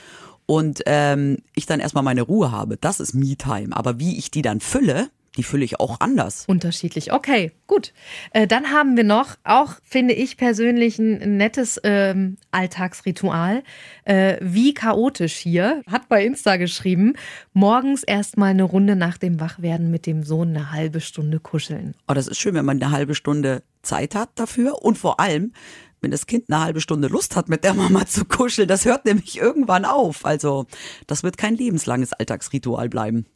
und 0.47 0.83
ähm, 0.87 1.39
ich 1.55 1.67
dann 1.67 1.81
erstmal 1.81 2.05
meine 2.05 2.23
Ruhe 2.23 2.51
habe. 2.51 2.77
Das 2.79 3.01
ist 3.01 3.15
Me-Time. 3.15 3.77
Aber 3.77 3.99
wie 3.99 4.19
ich 4.19 4.31
die 4.31 4.43
dann 4.43 4.61
fülle, 4.61 5.11
die 5.39 5.45
fülle 5.45 5.65
ich 5.65 5.81
auch 5.81 6.01
anders. 6.01 6.45
Unterschiedlich. 6.49 7.13
Okay, 7.13 7.53
gut. 7.69 7.95
Äh, 8.33 8.47
dann 8.49 8.73
haben 8.73 8.97
wir 8.97 9.05
noch, 9.05 9.37
auch 9.45 9.75
finde 9.85 10.13
ich 10.13 10.37
persönlich 10.37 10.99
ein 10.99 11.37
nettes 11.37 11.81
ähm, 11.85 12.37
Alltagsritual. 12.51 13.63
Äh, 14.05 14.37
wie 14.41 14.75
chaotisch 14.75 15.37
hier. 15.37 15.83
Hat 15.91 16.09
bei 16.09 16.25
Insta 16.25 16.57
geschrieben, 16.57 17.15
morgens 17.53 18.03
erstmal 18.03 18.51
eine 18.51 18.65
Runde 18.65 18.97
nach 18.97 19.17
dem 19.17 19.39
Wachwerden 19.41 19.91
mit 19.93 20.07
dem 20.07 20.25
Sohn 20.25 20.49
eine 20.49 20.73
halbe 20.73 21.01
Stunde 21.01 21.39
kuscheln. 21.39 21.95
Oh, 22.09 22.15
das 22.15 22.27
ist 22.27 22.39
schön, 22.39 22.55
wenn 22.55 22.65
man 22.65 22.83
eine 22.83 22.91
halbe 22.91 23.15
Stunde 23.15 23.63
Zeit 23.83 24.17
hat 24.17 24.31
dafür 24.35 24.83
und 24.83 24.99
vor 24.99 25.21
allem, 25.21 25.53
wenn 26.01 26.11
das 26.11 26.27
Kind 26.27 26.45
eine 26.49 26.63
halbe 26.63 26.81
Stunde 26.81 27.09
Lust 27.09 27.37
hat, 27.37 27.49
mit 27.49 27.65
der 27.65 27.75
Mama 27.75 28.07
zu 28.07 28.25
kuscheln. 28.25 28.69
Das 28.69 28.85
hört 28.85 29.05
nämlich 29.05 29.39
irgendwann 29.39 29.85
auf. 29.85 30.25
Also, 30.25 30.67
das 31.07 31.23
wird 31.23 31.37
kein 31.39 31.55
lebenslanges 31.57 32.13
Alltagsritual 32.13 32.89
bleiben. 32.89 33.27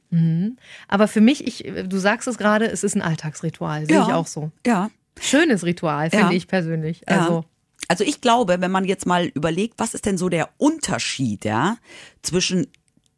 Aber 0.88 1.09
für 1.09 1.21
mich, 1.23 1.47
ich, 1.47 1.64
du 1.88 1.99
sagst 1.99 2.28
es 2.28 2.37
gerade, 2.38 2.71
es 2.71 2.85
ist 2.85 2.95
ein 2.95 3.02
Alltagsritual. 3.02 3.87
Sehe 3.87 3.97
Ja. 3.97 4.07
ich 4.07 4.12
auch 4.12 4.26
so. 4.26 4.50
Ja. 4.66 4.90
Schönes 5.21 5.64
Ritual, 5.64 6.11
finde 6.11 6.26
Ja. 6.26 6.33
ich 6.33 6.47
persönlich. 6.49 7.02
Ja. 7.09 7.21
Also, 7.21 7.45
Also 7.88 8.04
ich 8.04 8.21
glaube, 8.21 8.61
wenn 8.61 8.71
man 8.71 8.85
jetzt 8.85 9.07
mal 9.07 9.26
überlegt, 9.26 9.75
was 9.78 9.92
ist 9.95 10.07
denn 10.07 10.16
so 10.19 10.28
der 10.28 10.49
Unterschied, 10.59 11.45
ja, 11.45 11.76
zwischen 12.23 12.66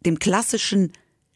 dem 0.07 0.19
klassischen 0.19 0.93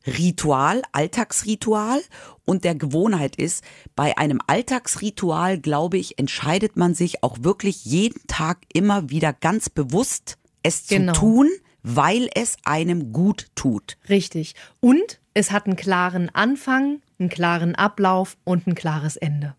Ritual, 0.08 0.82
Alltagsritual 0.92 2.00
und 2.44 2.64
der 2.64 2.74
Gewohnheit 2.74 3.36
ist, 3.36 3.62
bei 3.94 4.16
einem 4.16 4.40
Alltagsritual, 4.46 5.58
glaube 5.58 5.98
ich, 5.98 6.18
entscheidet 6.18 6.76
man 6.76 6.94
sich 6.94 7.22
auch 7.22 7.38
wirklich 7.40 7.84
jeden 7.84 8.26
Tag 8.26 8.58
immer 8.72 9.10
wieder 9.10 9.32
ganz 9.32 9.68
bewusst, 9.68 10.38
es 10.62 10.86
Genau. 10.86 11.12
zu 11.12 11.20
tun, 11.20 11.48
weil 11.82 12.28
es 12.34 12.56
einem 12.64 13.12
gut 13.12 13.48
tut. 13.54 13.96
Richtig. 14.08 14.54
Und 14.80 15.20
es 15.34 15.50
hat 15.50 15.66
einen 15.66 15.76
klaren 15.76 16.28
Anfang, 16.34 17.00
einen 17.18 17.28
klaren 17.28 17.74
Ablauf 17.74 18.36
und 18.44 18.66
ein 18.66 18.74
klares 18.74 19.16
Ende. 19.16 19.54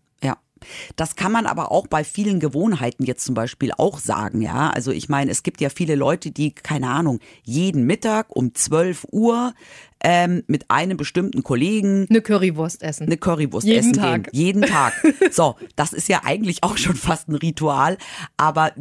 Das 0.96 1.16
kann 1.16 1.32
man 1.32 1.46
aber 1.46 1.70
auch 1.72 1.86
bei 1.86 2.04
vielen 2.04 2.40
Gewohnheiten 2.40 3.04
jetzt 3.04 3.24
zum 3.24 3.34
Beispiel 3.34 3.72
auch 3.76 3.98
sagen, 3.98 4.42
ja. 4.42 4.70
Also 4.70 4.90
ich 4.92 5.08
meine, 5.08 5.30
es 5.30 5.42
gibt 5.42 5.60
ja 5.60 5.68
viele 5.70 5.94
Leute, 5.94 6.30
die, 6.30 6.52
keine 6.52 6.88
Ahnung, 6.88 7.20
jeden 7.42 7.84
Mittag 7.84 8.34
um 8.34 8.54
12 8.54 9.06
Uhr 9.10 9.54
ähm, 10.02 10.42
mit 10.46 10.70
einem 10.70 10.96
bestimmten 10.96 11.42
Kollegen 11.42 12.06
Eine 12.08 12.22
Currywurst 12.22 12.82
essen. 12.82 13.06
eine 13.06 13.16
Currywurst 13.18 13.66
Jeden 13.66 13.90
essen 13.90 13.92
Tag. 13.92 14.24
gehen. 14.32 14.40
Jeden 14.40 14.62
Tag. 14.62 14.94
So, 15.30 15.56
das 15.76 15.92
ist 15.92 16.08
ja 16.08 16.22
eigentlich 16.24 16.62
auch 16.64 16.76
schon 16.76 16.96
fast 16.96 17.28
ein 17.28 17.34
Ritual, 17.34 17.98
aber 18.36 18.72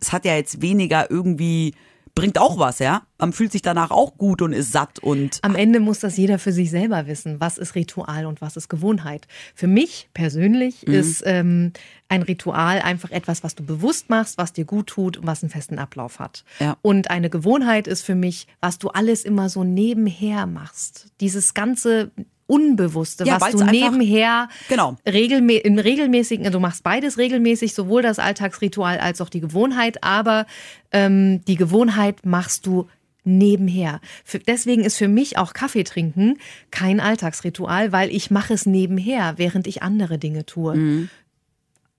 es 0.00 0.12
hat 0.12 0.24
ja 0.24 0.36
jetzt 0.36 0.62
weniger 0.62 1.10
irgendwie, 1.10 1.74
bringt 2.18 2.38
auch 2.38 2.58
was, 2.58 2.78
ja. 2.78 3.02
Man 3.18 3.32
fühlt 3.32 3.52
sich 3.52 3.62
danach 3.62 3.90
auch 3.90 4.16
gut 4.16 4.42
und 4.42 4.52
ist 4.52 4.72
satt 4.72 4.98
und 4.98 5.38
Am 5.42 5.54
Ende 5.54 5.80
muss 5.80 6.00
das 6.00 6.16
jeder 6.16 6.38
für 6.38 6.52
sich 6.52 6.70
selber 6.70 7.06
wissen, 7.06 7.40
was 7.40 7.58
ist 7.58 7.74
Ritual 7.74 8.26
und 8.26 8.40
was 8.40 8.56
ist 8.56 8.68
Gewohnheit. 8.68 9.26
Für 9.54 9.66
mich 9.66 10.08
persönlich 10.14 10.84
Mhm. 10.86 10.94
ist 10.94 11.22
ähm, 11.26 11.72
ein 12.08 12.22
Ritual 12.22 12.80
einfach 12.80 13.10
etwas, 13.10 13.44
was 13.44 13.54
du 13.54 13.64
bewusst 13.64 14.10
machst, 14.10 14.38
was 14.38 14.52
dir 14.52 14.64
gut 14.64 14.88
tut 14.88 15.16
und 15.16 15.26
was 15.26 15.42
einen 15.42 15.50
festen 15.50 15.78
Ablauf 15.78 16.18
hat. 16.18 16.44
Ja. 16.58 16.76
Und 16.82 17.10
eine 17.10 17.30
Gewohnheit 17.30 17.86
ist 17.86 18.02
für 18.02 18.14
mich, 18.14 18.46
was 18.60 18.78
du 18.78 18.88
alles 18.88 19.24
immer 19.24 19.48
so 19.48 19.64
nebenher 19.64 20.46
machst. 20.46 21.06
Dieses 21.20 21.54
ganze 21.54 22.10
Unbewusste, 22.48 23.24
Ja, 23.24 23.40
was 23.40 23.52
du 23.52 23.62
nebenher 23.64 24.48
Genau. 24.68 24.96
regelmä 25.06 25.58
im 25.58 25.78
regelmäßigen, 25.78 26.46
also 26.46 26.58
du 26.58 26.62
machst 26.62 26.82
beides 26.82 27.18
regelmäßig, 27.18 27.74
sowohl 27.74 28.02
das 28.02 28.18
Alltagsritual 28.18 28.98
als 28.98 29.20
auch 29.20 29.28
die 29.28 29.40
Gewohnheit, 29.40 30.02
aber 30.02 30.46
ähm, 30.90 31.44
die 31.46 31.56
Gewohnheit 31.56 32.24
machst 32.24 32.66
du 32.66 32.88
nebenher. 33.24 34.00
Für, 34.24 34.38
deswegen 34.38 34.82
ist 34.82 34.96
für 34.96 35.08
mich 35.08 35.36
auch 35.36 35.52
Kaffee 35.52 35.84
trinken 35.84 36.38
kein 36.70 37.00
Alltagsritual, 37.00 37.92
weil 37.92 38.10
ich 38.10 38.30
mache 38.30 38.54
es 38.54 38.64
nebenher, 38.64 39.34
während 39.36 39.66
ich 39.66 39.82
andere 39.82 40.16
Dinge 40.18 40.46
tue. 40.46 41.08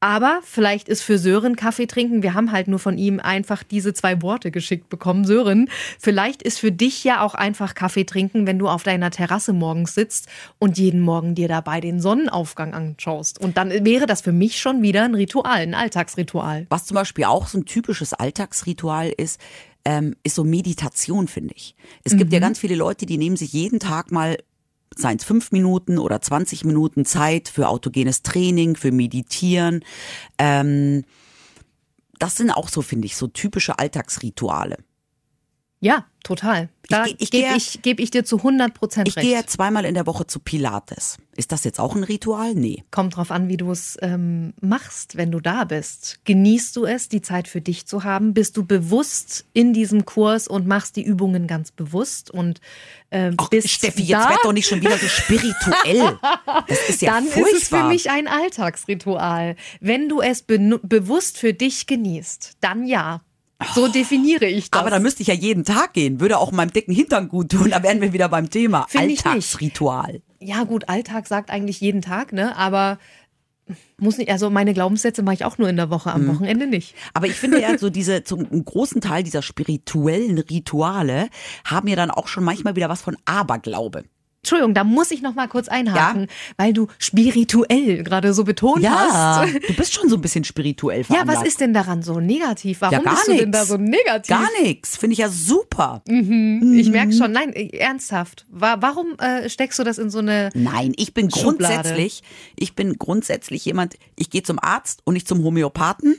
Aber 0.01 0.39
vielleicht 0.44 0.88
ist 0.88 1.01
für 1.01 1.18
Sören 1.18 1.58
Kaffee 1.58 1.86
trinken, 1.86 2.24
wir 2.24 2.34
haben 2.34 2.51
halt 2.51 2.70
nur 2.70 2.79
von 2.79 2.98
ihm 2.98 3.20
einfach 3.20 3.63
diese 3.63 3.94
zwei 3.94 4.22
Worte 4.22 4.50
geschickt 4.50 4.89
bekommen, 4.89 5.25
Sören. 5.25 5.70
Vielleicht 6.00 6.41
ist 6.41 6.60
für 6.60 6.72
dich 6.72 7.03
ja 7.03 7.22
auch 7.22 7.36
einfach 7.36 7.75
Kaffee 7.75 8.06
trinken, 8.06 8.48
wenn 8.48 8.60
du 8.60 8.70
auf 8.70 8.84
deiner 8.84 9.12
Terrasse 9.12 9.51
morgens 9.51 9.96
sitzt 9.96 10.27
und 10.58 10.77
jeden 10.77 11.01
Morgen 11.01 11.36
dir 11.36 11.50
dabei 11.50 11.82
den 11.82 12.00
Sonnenaufgang 12.00 12.74
anschaust. 12.74 13.39
Und 13.39 13.58
dann 13.58 13.70
wäre 13.86 14.06
das 14.06 14.22
für 14.22 14.32
mich 14.32 14.60
schon 14.60 14.82
wieder 14.82 15.03
ein 15.03 15.15
Ritual, 15.15 15.60
ein 15.60 15.74
Alltagsritual. 15.74 16.65
Was 16.70 16.86
zum 16.86 16.96
Beispiel 16.96 17.25
auch 17.25 17.48
so 17.48 17.58
ein 17.58 17.65
typisches 17.65 18.13
Alltagsritual 18.13 19.12
ist, 19.18 19.39
ähm, 19.86 20.15
ist 20.24 20.36
so 20.36 20.44
Meditation, 20.44 21.27
finde 21.27 21.53
ich. 21.56 21.75
Es 22.03 22.15
gibt 22.15 22.34
ja 22.34 22.39
ganz 22.39 22.60
viele 22.60 22.75
Leute, 22.75 23.06
die 23.06 23.18
nehmen 23.18 23.38
sich 23.38 23.53
jeden 23.53 23.79
Tag 23.79 24.12
mal 24.12 24.38
seien 24.96 25.17
es 25.17 25.24
fünf 25.24 25.51
Minuten 25.51 25.98
oder 25.98 26.22
20 26.22 26.65
Minuten 26.65 27.05
Zeit 27.05 27.50
für 27.50 27.69
autogenes 27.69 28.22
Training, 28.22 28.75
für 28.75 28.91
Meditieren. 28.91 29.84
Ähm, 30.38 31.03
das 32.17 32.36
sind 32.36 32.51
auch 32.51 32.67
so, 32.67 32.81
finde 32.81 33.05
ich, 33.05 33.15
so 33.15 33.27
typische 33.27 33.79
Alltagsrituale. 33.79 34.77
Ja, 35.81 36.05
total. 36.25 36.67
Da 36.89 37.05
geh- 37.05 37.15
ich 37.19 37.31
gebe 37.31 37.48
gehe- 37.48 37.55
ich, 37.55 37.81
geb 37.81 38.00
ich 38.01 38.12
dir 38.12 38.25
zu 38.25 38.43
100 38.43 38.74
Prozent 38.74 39.07
Ich 39.07 39.15
recht. 39.15 39.25
gehe 39.25 39.33
ja 39.38 39.45
zweimal 39.45 39.86
in 39.86 39.93
der 39.93 40.05
Woche 40.07 40.27
zu 40.27 40.39
Pilates. 40.41 41.17
Ist 41.38 41.53
das 41.53 41.63
jetzt 41.63 41.79
auch 41.79 41.95
ein 41.95 42.03
Ritual? 42.03 42.53
Nee. 42.53 42.83
Kommt 42.91 43.15
drauf 43.15 43.31
an, 43.31 43.48
wie 43.48 43.55
du 43.55 43.72
es 43.72 43.98
ähm, 44.01 44.53
machst, 44.59 45.15
wenn 45.15 45.31
du 45.31 45.39
da 45.39 45.63
bist. 45.63 46.20
Genießt 46.25 46.75
du 46.75 46.83
es, 46.83 47.07
die 47.07 47.22
Zeit 47.22 47.48
für 47.48 47.61
dich 47.61 47.85
zu 47.85 48.03
haben? 48.03 48.33
Bist 48.33 48.57
du 48.57 48.65
bewusst 48.65 49.46
in 49.53 49.72
diesem 49.72 50.03
Kurs 50.05 50.50
und 50.50 50.68
machst 50.68 50.98
die 50.98 51.03
Übungen 51.03 51.48
ganz 51.48 51.72
bewusst 51.72 52.29
und 52.29 52.59
ähm, 53.11 53.35
Ach, 53.37 53.48
bist 53.50 53.70
Steffi, 53.70 54.05
da? 54.05 54.20
jetzt 54.20 54.29
werd 54.31 54.39
doch 54.44 54.51
nicht 54.53 54.68
schon 54.68 54.81
wieder 54.81 54.98
so 54.98 55.07
spirituell. 55.07 56.20
Das 56.68 56.89
ist 56.89 57.01
ja 57.01 57.13
dann 57.13 57.24
furchtbar. 57.24 57.51
ist 57.53 57.61
es 57.63 57.70
für 57.70 57.83
mich 57.85 58.09
ein 58.09 58.27
Alltagsritual. 58.27 59.55
Wenn 59.79 60.09
du 60.09 60.20
es 60.22 60.42
bewusst 60.42 61.37
für 61.37 61.53
dich 61.53 61.87
genießt, 61.87 62.57
dann 62.59 62.85
ja. 62.85 63.22
So 63.75 63.87
definiere 63.87 64.45
ich 64.45 64.72
das. 64.72 64.79
Aber 64.79 64.89
da 64.89 65.00
müsste 65.00 65.22
ich 65.22 65.27
ja 65.27 65.33
jeden 65.33 65.65
Tag 65.65 65.93
gehen. 65.93 66.19
Würde 66.22 66.37
auch 66.37 66.51
meinem 66.51 66.72
dicken 66.72 66.93
Hintern 66.93 67.27
gut 67.27 67.51
tun. 67.51 67.69
Da 67.72 67.83
wären 67.83 68.00
wir 68.01 68.13
wieder 68.13 68.29
beim 68.29 68.50
Thema. 68.50 68.87
Nicht. 68.93 69.25
Alltagsritual. 69.25 70.22
ja 70.39 70.63
gut, 70.63 70.87
Alltag 70.87 71.27
sagt 71.27 71.50
eigentlich 71.51 71.81
jeden 71.81 72.01
Tag, 72.01 72.31
ne? 72.31 72.55
Aber 72.55 73.00
muss 73.98 74.17
nicht. 74.17 74.31
Also 74.31 74.50
meine 74.50 74.74
Glaubenssätze 74.74 75.22
mache 75.24 75.35
ich 75.35 75.45
auch 75.45 75.57
nur 75.57 75.69
in 75.69 75.75
der 75.75 75.89
Woche, 75.89 76.11
am 76.11 76.24
Mhm. 76.24 76.35
Wochenende 76.35 76.67
nicht. 76.67 76.95
Aber 77.13 77.27
ich 77.27 77.33
finde 77.35 77.61
ja, 77.61 77.77
so 77.77 77.89
diese, 77.89 78.24
zum 78.24 78.65
großen 78.65 79.01
Teil 79.01 79.24
dieser 79.24 79.41
spirituellen 79.41 80.37
Rituale 80.39 81.29
haben 81.65 81.87
ja 81.87 81.95
dann 81.95 82.11
auch 82.11 82.27
schon 82.27 82.43
manchmal 82.43 82.75
wieder 82.75 82.89
was 82.89 83.01
von 83.01 83.17
Aberglaube. 83.25 84.05
Entschuldigung, 84.41 84.73
da 84.73 84.83
muss 84.85 85.11
ich 85.11 85.21
noch 85.21 85.35
mal 85.35 85.47
kurz 85.47 85.67
einhaken, 85.67 86.27
weil 86.57 86.71
du 86.73 86.87
spirituell 86.97 88.03
gerade 88.03 88.33
so 88.33 88.43
betont 88.45 88.81
Ja, 88.81 89.41
hast. 89.43 89.53
du 89.67 89.73
bist 89.75 89.93
schon 89.93 90.07
so 90.09 90.15
ein 90.15 90.21
bisschen 90.21 90.43
spirituell 90.45 90.99
Ja, 91.01 91.03
veranlagt. 91.05 91.39
was 91.41 91.47
ist 91.47 91.59
denn 91.59 91.73
daran 91.73 92.01
so 92.03 92.19
negativ? 92.19 92.81
Warum 92.81 92.93
ja, 92.99 93.01
gar 93.03 93.15
bist 93.15 93.27
du 93.27 93.31
denn 93.33 93.49
nix. 93.49 93.59
da 93.59 93.65
so 93.65 93.77
negativ? 93.77 94.29
Gar 94.29 94.47
nichts. 94.61 94.95
Finde 94.97 95.13
ich 95.13 95.19
ja 95.19 95.29
super. 95.29 96.01
Ich 96.07 96.89
merke 96.89 97.11
schon, 97.13 97.31
nein, 97.33 97.51
äh, 97.53 97.67
ernsthaft. 97.77 98.45
Wa- 98.49 98.77
Warum 98.79 99.15
äh, 99.19 99.49
steckst 99.49 99.77
du 99.79 99.83
das 99.83 99.97
in 99.97 100.09
so 100.09 100.19
eine 100.19 100.49
Nein, 100.53 100.93
ich 100.95 101.13
bin 101.13 101.29
Schublade. 101.29 101.73
grundsätzlich, 101.75 102.23
ich 102.55 102.75
bin 102.75 102.97
grundsätzlich 102.97 103.65
jemand, 103.65 103.95
ich 104.15 104.29
gehe 104.29 104.43
zum 104.43 104.57
Arzt 104.59 105.01
und 105.03 105.15
nicht 105.15 105.27
zum 105.27 105.43
Homöopathen. 105.43 106.15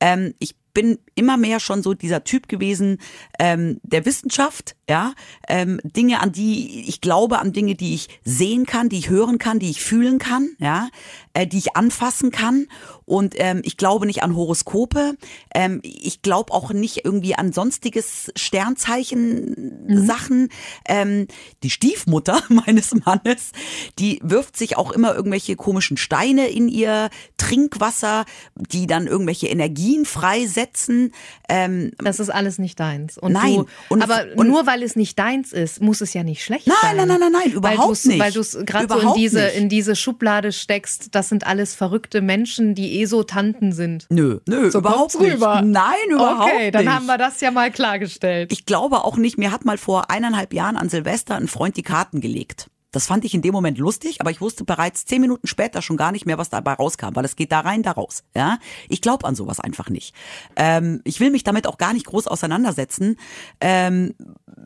Ähm, 0.00 0.34
ich 0.40 0.56
bin 0.74 0.98
immer 1.14 1.36
mehr 1.36 1.60
schon 1.60 1.82
so 1.82 1.92
dieser 1.94 2.24
Typ 2.24 2.48
gewesen 2.48 2.98
ähm, 3.38 3.78
der 3.82 4.06
Wissenschaft, 4.06 4.74
ja, 4.92 5.14
ähm, 5.48 5.80
Dinge 5.84 6.20
an 6.20 6.32
die 6.32 6.84
ich 6.86 7.00
glaube, 7.00 7.38
an 7.38 7.54
Dinge, 7.54 7.74
die 7.74 7.94
ich 7.94 8.08
sehen 8.24 8.66
kann, 8.66 8.90
die 8.90 8.98
ich 8.98 9.08
hören 9.08 9.38
kann, 9.38 9.58
die 9.58 9.70
ich 9.70 9.82
fühlen 9.82 10.18
kann, 10.18 10.50
ja, 10.58 10.88
äh, 11.32 11.46
die 11.46 11.56
ich 11.56 11.76
anfassen 11.76 12.30
kann. 12.30 12.66
Und 13.06 13.34
ähm, 13.38 13.62
ich 13.64 13.78
glaube 13.78 14.04
nicht 14.06 14.22
an 14.22 14.36
Horoskope. 14.36 15.16
Ähm, 15.54 15.80
ich 15.82 16.20
glaube 16.20 16.52
auch 16.52 16.72
nicht 16.72 17.04
irgendwie 17.06 17.34
an 17.34 17.52
sonstiges 17.52 18.30
Sternzeichen-Sachen. 18.36 20.48
Ähm, 20.86 21.26
die 21.62 21.70
Stiefmutter 21.70 22.40
meines 22.48 22.94
Mannes, 22.94 23.52
die 23.98 24.20
wirft 24.22 24.56
sich 24.56 24.76
auch 24.76 24.92
immer 24.92 25.14
irgendwelche 25.14 25.56
komischen 25.56 25.96
Steine 25.96 26.48
in 26.48 26.68
ihr 26.68 27.10
Trinkwasser, 27.36 28.24
die 28.54 28.86
dann 28.86 29.06
irgendwelche 29.06 29.48
Energien 29.48 30.04
freisetzen. 30.04 31.12
Ähm, 31.48 31.92
Das 31.98 32.20
ist 32.20 32.30
alles 32.30 32.58
nicht 32.58 32.78
deins. 32.80 33.18
Und 33.18 33.32
Nein. 33.32 33.56
Du, 33.56 33.66
Und- 33.88 34.02
aber 34.02 34.24
und- 34.36 34.48
nur 34.48 34.66
weil 34.66 34.81
es 34.82 34.96
nicht 34.96 35.18
deins 35.18 35.52
ist, 35.52 35.80
muss 35.80 36.00
es 36.00 36.12
ja 36.14 36.22
nicht 36.22 36.44
schlecht 36.44 36.66
Nein, 36.66 36.76
sein. 36.82 36.96
nein, 36.96 37.08
nein, 37.08 37.20
nein, 37.20 37.32
nein, 37.32 37.42
weil 37.62 37.74
überhaupt 37.74 38.04
nicht. 38.04 38.18
Weil 38.18 38.32
du 38.32 38.40
es 38.40 38.58
gerade 38.66 38.88
so 38.92 38.98
in 38.98 39.14
diese, 39.14 39.40
nicht. 39.44 39.56
in 39.56 39.68
diese 39.68 39.96
Schublade 39.96 40.52
steckst, 40.52 41.14
das 41.14 41.28
sind 41.28 41.46
alles 41.46 41.74
verrückte 41.74 42.20
Menschen, 42.20 42.74
die 42.74 43.00
eh 43.00 43.04
so 43.06 43.22
Tanten 43.22 43.72
sind. 43.72 44.06
nö, 44.10 44.40
nö, 44.46 44.70
So 44.70 44.78
überhaupt 44.78 45.18
nicht. 45.20 45.34
rüber. 45.34 45.62
Nein, 45.62 45.94
überhaupt 46.10 46.52
Okay, 46.52 46.70
dann 46.70 46.84
nicht. 46.84 46.94
haben 46.94 47.06
wir 47.06 47.18
das 47.18 47.40
ja 47.40 47.50
mal 47.50 47.70
klargestellt. 47.70 48.52
Ich 48.52 48.66
glaube 48.66 49.04
auch 49.04 49.16
nicht, 49.16 49.38
mir 49.38 49.52
hat 49.52 49.64
mal 49.64 49.78
vor 49.78 50.10
eineinhalb 50.10 50.52
Jahren 50.52 50.76
an 50.76 50.88
Silvester 50.88 51.36
ein 51.36 51.48
Freund 51.48 51.76
die 51.76 51.82
Karten 51.82 52.20
gelegt. 52.20 52.68
Das 52.92 53.06
fand 53.06 53.24
ich 53.24 53.34
in 53.34 53.42
dem 53.42 53.52
Moment 53.52 53.78
lustig, 53.78 54.20
aber 54.20 54.30
ich 54.30 54.40
wusste 54.40 54.64
bereits 54.64 55.04
zehn 55.06 55.20
Minuten 55.20 55.46
später 55.46 55.82
schon 55.82 55.96
gar 55.96 56.12
nicht 56.12 56.26
mehr, 56.26 56.38
was 56.38 56.50
dabei 56.50 56.74
rauskam, 56.74 57.14
weil 57.14 57.24
es 57.24 57.36
geht 57.36 57.50
da 57.50 57.60
rein, 57.60 57.82
da 57.82 57.92
raus. 57.92 58.22
Ja, 58.36 58.58
ich 58.88 59.00
glaube 59.00 59.26
an 59.26 59.34
sowas 59.34 59.58
einfach 59.60 59.88
nicht. 59.90 60.14
Ähm, 60.56 61.00
ich 61.04 61.18
will 61.18 61.30
mich 61.30 61.42
damit 61.42 61.66
auch 61.66 61.78
gar 61.78 61.92
nicht 61.92 62.06
groß 62.06 62.26
auseinandersetzen, 62.28 63.16
ähm, 63.60 64.14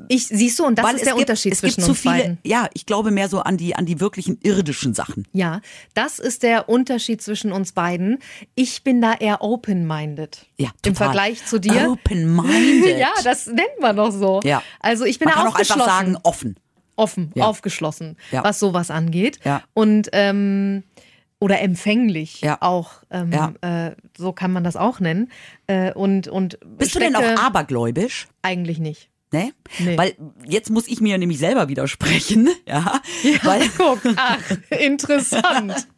Ich, 0.09 0.27
siehst 0.29 0.59
du, 0.59 0.65
und 0.65 0.79
das 0.79 0.93
ist 0.93 1.05
der 1.05 1.12
gibt, 1.15 1.21
Unterschied 1.21 1.57
zwischen 1.57 1.85
uns 1.85 2.01
viele. 2.01 2.15
beiden. 2.15 2.39
Ja, 2.45 2.69
ich 2.75 2.85
glaube 2.85 3.11
mehr 3.11 3.29
so 3.29 3.41
an 3.41 3.57
die 3.57 3.75
an 3.77 3.87
die 3.87 4.01
wirklichen 4.01 4.39
irdischen 4.43 4.93
Sachen. 4.95 5.27
Ja, 5.33 5.61
das 5.95 6.19
ist 6.19 6.43
der 6.43 6.69
Unterschied 6.69 7.23
zwischen 7.23 7.53
uns 7.53 7.73
beiden. 7.73 8.19
Ich 8.55 8.83
bin 8.83 9.01
da 9.01 9.15
eher 9.15 9.43
open-minded. 9.43 10.47
Ja, 10.59 10.69
Im 10.69 10.95
total. 10.95 10.95
Vergleich 11.07 11.47
zu 11.47 11.59
dir. 11.61 11.91
Open-minded. 11.91 12.97
Ja, 13.07 13.11
das 13.25 13.47
nennt 13.47 13.81
man 13.81 13.97
doch 13.97 14.11
so. 14.11 14.41
Ja. 14.43 14.62
Also 14.81 15.05
ich 15.05 15.19
bin 15.19 15.27
Man 15.27 15.35
da 15.37 15.43
kann 15.43 15.53
auch 15.53 15.59
einfach 15.59 15.85
sagen 15.85 16.17
offen. 16.23 16.57
Offen, 16.96 17.30
Ja. 17.35 17.44
aufgeschlossen, 17.46 18.16
Ja. 18.32 18.42
was 18.44 18.59
sowas 18.59 18.90
angeht. 18.90 19.38
Ja. 19.44 19.62
Und 19.74 20.09
ähm, 20.12 20.82
oder 21.38 21.61
empfänglich 21.61 22.40
Ja. 22.40 22.59
auch, 22.61 23.02
ähm, 23.11 23.30
Ja. 23.32 23.52
äh, 23.61 23.94
so 24.16 24.32
kann 24.32 24.52
man 24.52 24.64
das 24.64 24.76
auch 24.76 25.00
nennen. 25.00 25.30
Äh, 25.66 25.92
und 25.92 26.28
und 26.28 26.59
Bist 26.78 26.94
du 26.94 26.98
denn 26.98 27.14
auch 27.14 27.22
abergläubisch? 27.44 28.26
Eigentlich 28.42 28.78
nicht. 28.78 29.11
Ne? 29.32 29.52
Nee. 29.80 29.98
Weil 29.98 30.14
jetzt 30.46 30.70
muss 30.70 30.87
ich 30.88 31.00
mir 31.00 31.18
nämlich 31.18 31.38
selber 31.38 31.68
widersprechen, 31.68 32.48
ja, 32.66 33.00
weil 33.42 33.68
Guck, 33.76 34.00
ach, 34.16 34.40
interessant. 34.70 35.88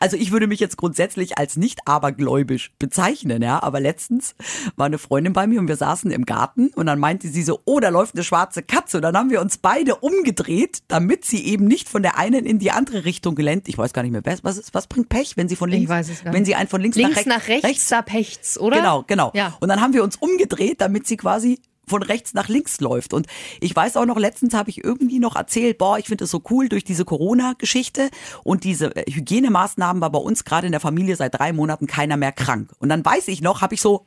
Also 0.00 0.16
ich 0.16 0.32
würde 0.32 0.46
mich 0.46 0.60
jetzt 0.60 0.76
grundsätzlich 0.76 1.38
als 1.38 1.56
nicht 1.56 1.86
abergläubisch 1.86 2.72
bezeichnen, 2.78 3.42
ja. 3.42 3.62
Aber 3.62 3.80
letztens 3.80 4.34
war 4.76 4.86
eine 4.86 4.98
Freundin 4.98 5.32
bei 5.32 5.46
mir 5.46 5.60
und 5.60 5.68
wir 5.68 5.76
saßen 5.76 6.10
im 6.10 6.24
Garten 6.24 6.68
und 6.74 6.86
dann 6.86 6.98
meinte 6.98 7.28
sie 7.28 7.42
so, 7.42 7.60
oh, 7.66 7.80
da 7.80 7.90
läuft 7.90 8.14
eine 8.14 8.24
schwarze 8.24 8.62
Katze. 8.62 8.96
Und 8.96 9.02
dann 9.02 9.16
haben 9.16 9.30
wir 9.30 9.40
uns 9.40 9.58
beide 9.58 9.96
umgedreht, 9.96 10.78
damit 10.88 11.24
sie 11.24 11.44
eben 11.44 11.66
nicht 11.66 11.88
von 11.88 12.02
der 12.02 12.18
einen 12.18 12.46
in 12.46 12.58
die 12.58 12.70
andere 12.70 13.04
Richtung 13.04 13.34
gelenkt. 13.34 13.68
Ich 13.68 13.78
weiß 13.78 13.92
gar 13.92 14.02
nicht 14.02 14.12
mehr, 14.12 14.22
was 14.42 14.58
ist, 14.58 14.74
was 14.74 14.86
bringt 14.86 15.08
Pech, 15.08 15.36
wenn 15.36 15.48
sie 15.48 15.56
von 15.56 15.68
links, 15.68 15.90
wenn 16.24 16.44
sie 16.44 16.54
einen 16.54 16.68
von 16.68 16.80
links, 16.80 16.96
Links 16.96 17.26
nach, 17.26 17.38
nach 17.38 17.48
rechts, 17.48 17.68
rechts, 17.68 17.88
da 17.88 18.02
pechts, 18.02 18.58
oder? 18.58 18.78
Genau, 18.78 19.04
genau. 19.06 19.30
Ja. 19.34 19.56
Und 19.60 19.68
dann 19.68 19.80
haben 19.80 19.92
wir 19.92 20.02
uns 20.02 20.16
umgedreht, 20.16 20.80
damit 20.80 21.06
sie 21.06 21.16
quasi 21.16 21.60
von 21.90 22.02
rechts 22.02 22.32
nach 22.32 22.48
links 22.48 22.80
läuft. 22.80 23.12
Und 23.12 23.26
ich 23.60 23.74
weiß 23.76 23.96
auch 23.96 24.06
noch, 24.06 24.18
letztens 24.18 24.54
habe 24.54 24.70
ich 24.70 24.82
irgendwie 24.82 25.18
noch 25.18 25.36
erzählt, 25.36 25.78
boah, 25.78 25.98
ich 25.98 26.06
finde 26.06 26.24
es 26.24 26.30
so 26.30 26.42
cool 26.50 26.68
durch 26.68 26.84
diese 26.84 27.04
Corona-Geschichte 27.04 28.10
und 28.42 28.64
diese 28.64 28.96
äh, 28.96 29.10
Hygienemaßnahmen 29.10 30.00
war 30.00 30.10
bei 30.10 30.18
uns 30.18 30.44
gerade 30.44 30.66
in 30.66 30.72
der 30.72 30.80
Familie 30.80 31.16
seit 31.16 31.34
drei 31.34 31.52
Monaten 31.52 31.86
keiner 31.86 32.16
mehr 32.16 32.32
krank. 32.32 32.72
Und 32.78 32.88
dann 32.88 33.04
weiß 33.04 33.28
ich 33.28 33.42
noch, 33.42 33.60
habe 33.60 33.74
ich 33.74 33.82
so 33.82 34.06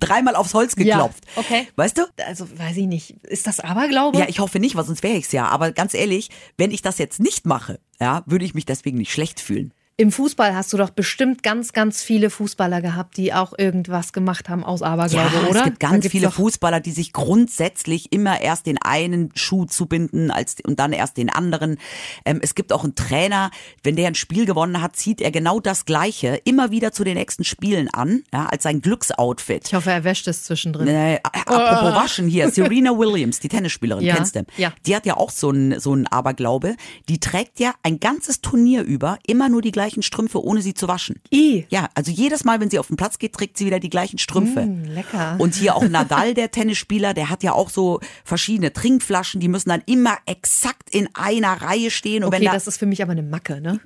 dreimal 0.00 0.34
aufs 0.34 0.54
Holz 0.54 0.74
geklopft. 0.74 1.24
Ja, 1.36 1.40
okay. 1.40 1.68
Weißt 1.76 1.98
du? 1.98 2.02
Also 2.26 2.46
weiß 2.58 2.76
ich 2.76 2.86
nicht. 2.86 3.10
Ist 3.24 3.46
das 3.46 3.60
Aberglaube? 3.60 4.18
Ja, 4.18 4.26
ich 4.28 4.40
hoffe 4.40 4.58
nicht, 4.58 4.74
weil 4.74 4.84
sonst 4.84 5.02
wäre 5.02 5.16
ich's 5.16 5.32
ja. 5.32 5.46
Aber 5.46 5.72
ganz 5.72 5.94
ehrlich, 5.94 6.30
wenn 6.56 6.70
ich 6.70 6.82
das 6.82 6.98
jetzt 6.98 7.20
nicht 7.20 7.46
mache, 7.46 7.78
ja, 8.00 8.22
würde 8.26 8.44
ich 8.44 8.54
mich 8.54 8.66
deswegen 8.66 8.98
nicht 8.98 9.12
schlecht 9.12 9.40
fühlen. 9.40 9.72
Im 10.02 10.10
Fußball 10.10 10.52
hast 10.56 10.72
du 10.72 10.78
doch 10.78 10.90
bestimmt 10.90 11.44
ganz, 11.44 11.72
ganz 11.72 12.02
viele 12.02 12.28
Fußballer 12.28 12.82
gehabt, 12.82 13.16
die 13.16 13.32
auch 13.32 13.52
irgendwas 13.56 14.12
gemacht 14.12 14.48
haben 14.48 14.64
aus 14.64 14.82
Aberglaube, 14.82 15.30
ja, 15.32 15.48
oder? 15.48 15.60
es 15.60 15.64
gibt 15.64 15.78
ganz 15.78 16.08
viele 16.08 16.32
Fußballer, 16.32 16.80
die 16.80 16.90
sich 16.90 17.12
grundsätzlich 17.12 18.12
immer 18.12 18.40
erst 18.40 18.66
den 18.66 18.82
einen 18.82 19.30
Schuh 19.36 19.64
zubinden 19.64 20.32
als, 20.32 20.56
und 20.66 20.80
dann 20.80 20.92
erst 20.92 21.18
den 21.18 21.30
anderen. 21.30 21.78
Ähm, 22.24 22.40
es 22.42 22.56
gibt 22.56 22.72
auch 22.72 22.82
einen 22.82 22.96
Trainer, 22.96 23.52
wenn 23.84 23.94
der 23.94 24.08
ein 24.08 24.16
Spiel 24.16 24.44
gewonnen 24.44 24.82
hat, 24.82 24.96
zieht 24.96 25.20
er 25.20 25.30
genau 25.30 25.60
das 25.60 25.84
Gleiche 25.84 26.40
immer 26.42 26.72
wieder 26.72 26.90
zu 26.90 27.04
den 27.04 27.14
nächsten 27.14 27.44
Spielen 27.44 27.88
an, 27.88 28.24
ja, 28.32 28.46
als 28.46 28.64
sein 28.64 28.80
Glücksoutfit. 28.80 29.68
Ich 29.68 29.74
hoffe, 29.74 29.92
er 29.92 30.02
wäscht 30.02 30.26
es 30.26 30.42
zwischendrin. 30.42 30.88
Äh, 30.88 31.20
apropos 31.22 31.94
waschen 31.94 32.26
hier, 32.26 32.50
Serena 32.50 32.90
Williams, 32.98 33.38
die 33.38 33.48
Tennisspielerin, 33.48 34.04
Ja, 34.04 34.16
kennst 34.16 34.34
du? 34.34 34.44
ja. 34.56 34.72
Die 34.84 34.96
hat 34.96 35.06
ja 35.06 35.16
auch 35.16 35.30
so 35.30 35.50
einen 35.50 35.78
so 35.78 35.92
einen 35.92 36.08
Aberglaube. 36.08 36.74
Die 37.08 37.20
trägt 37.20 37.60
ja 37.60 37.72
ein 37.84 38.00
ganzes 38.00 38.40
Turnier 38.40 38.82
über 38.82 39.20
immer 39.28 39.48
nur 39.48 39.62
die 39.62 39.70
gleichen 39.92 40.02
Strümpfe, 40.02 40.42
ohne 40.42 40.62
sie 40.62 40.74
zu 40.74 40.88
waschen. 40.88 41.20
I. 41.32 41.66
Ja, 41.68 41.88
also 41.94 42.10
jedes 42.10 42.44
Mal, 42.44 42.60
wenn 42.60 42.70
sie 42.70 42.78
auf 42.78 42.86
den 42.86 42.96
Platz 42.96 43.18
geht, 43.18 43.34
trägt 43.34 43.58
sie 43.58 43.66
wieder 43.66 43.78
die 43.78 43.90
gleichen 43.90 44.18
Strümpfe. 44.18 44.62
Mm, 44.62 44.84
lecker. 44.84 45.36
Und 45.38 45.54
hier 45.54 45.76
auch 45.76 45.86
Nadal, 45.86 46.34
der 46.34 46.50
Tennisspieler, 46.50 47.14
der 47.14 47.28
hat 47.28 47.42
ja 47.42 47.52
auch 47.52 47.70
so 47.70 48.00
verschiedene 48.24 48.72
Trinkflaschen, 48.72 49.40
die 49.40 49.48
müssen 49.48 49.68
dann 49.68 49.82
immer 49.86 50.16
exakt 50.26 50.90
in 50.90 51.08
einer 51.14 51.60
Reihe 51.60 51.90
stehen. 51.90 52.24
Und 52.24 52.28
Okay, 52.28 52.38
wenn 52.38 52.46
da, 52.46 52.52
das 52.52 52.66
ist 52.66 52.78
für 52.78 52.86
mich 52.86 53.02
aber 53.02 53.12
eine 53.12 53.22
Macke, 53.22 53.60
ne? 53.60 53.80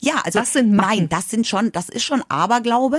ja, 0.00 0.20
also 0.24 0.38
das 0.38 0.52
sind 0.52 0.72
Macken. 0.72 0.88
nein, 0.88 1.08
das 1.08 1.30
sind 1.30 1.46
schon, 1.46 1.72
das 1.72 1.88
ist 1.88 2.04
schon 2.04 2.22
Aberglaube. 2.28 2.98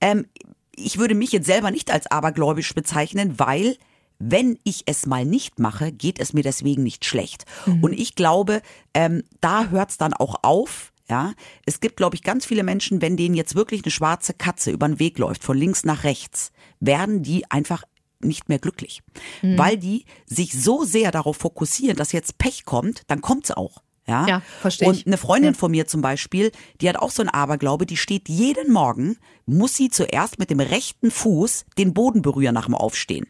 Ähm, 0.00 0.26
ich 0.74 0.98
würde 0.98 1.14
mich 1.14 1.32
jetzt 1.32 1.46
selber 1.46 1.70
nicht 1.70 1.90
als 1.92 2.10
abergläubisch 2.10 2.74
bezeichnen, 2.74 3.38
weil 3.38 3.76
wenn 4.18 4.58
ich 4.64 4.84
es 4.86 5.06
mal 5.06 5.24
nicht 5.24 5.58
mache, 5.58 5.90
geht 5.92 6.20
es 6.20 6.32
mir 6.32 6.42
deswegen 6.42 6.82
nicht 6.82 7.04
schlecht. 7.04 7.44
Mhm. 7.66 7.82
Und 7.82 7.92
ich 7.92 8.14
glaube, 8.14 8.62
ähm, 8.94 9.24
da 9.40 9.66
hört 9.66 9.90
es 9.90 9.98
dann 9.98 10.14
auch 10.14 10.36
auf. 10.42 10.91
Ja, 11.12 11.34
es 11.66 11.80
gibt, 11.80 11.98
glaube 11.98 12.16
ich, 12.16 12.22
ganz 12.22 12.46
viele 12.46 12.62
Menschen, 12.62 13.02
wenn 13.02 13.18
denen 13.18 13.34
jetzt 13.34 13.54
wirklich 13.54 13.84
eine 13.84 13.90
schwarze 13.90 14.32
Katze 14.32 14.70
über 14.70 14.88
den 14.88 14.98
Weg 14.98 15.18
läuft, 15.18 15.44
von 15.44 15.58
links 15.58 15.84
nach 15.84 16.04
rechts, 16.04 16.52
werden 16.80 17.22
die 17.22 17.50
einfach 17.50 17.82
nicht 18.20 18.48
mehr 18.48 18.58
glücklich. 18.58 19.02
Mhm. 19.42 19.58
Weil 19.58 19.76
die 19.76 20.06
sich 20.24 20.52
so 20.58 20.84
sehr 20.84 21.10
darauf 21.10 21.36
fokussieren, 21.36 21.98
dass 21.98 22.12
jetzt 22.12 22.38
Pech 22.38 22.64
kommt, 22.64 23.02
dann 23.08 23.20
kommt's 23.20 23.50
auch. 23.50 23.82
Ja, 24.08 24.26
Ja, 24.26 24.42
versteh 24.62 24.86
Und 24.86 25.06
eine 25.06 25.18
Freundin 25.18 25.52
Ja. 25.52 25.58
von 25.58 25.70
mir 25.70 25.86
zum 25.86 26.00
Beispiel, 26.00 26.50
die 26.80 26.88
hat 26.88 26.96
auch 26.96 27.10
so 27.10 27.20
einen 27.20 27.28
Aberglaube, 27.28 27.84
die 27.84 27.98
steht 27.98 28.30
jeden 28.30 28.72
Morgen, 28.72 29.18
muss 29.44 29.76
sie 29.76 29.90
zuerst 29.90 30.38
mit 30.38 30.48
dem 30.48 30.60
rechten 30.60 31.10
Fuß 31.10 31.66
den 31.76 31.92
Boden 31.92 32.22
berühren 32.22 32.54
nach 32.54 32.64
dem 32.66 32.74
Aufstehen. 32.74 33.26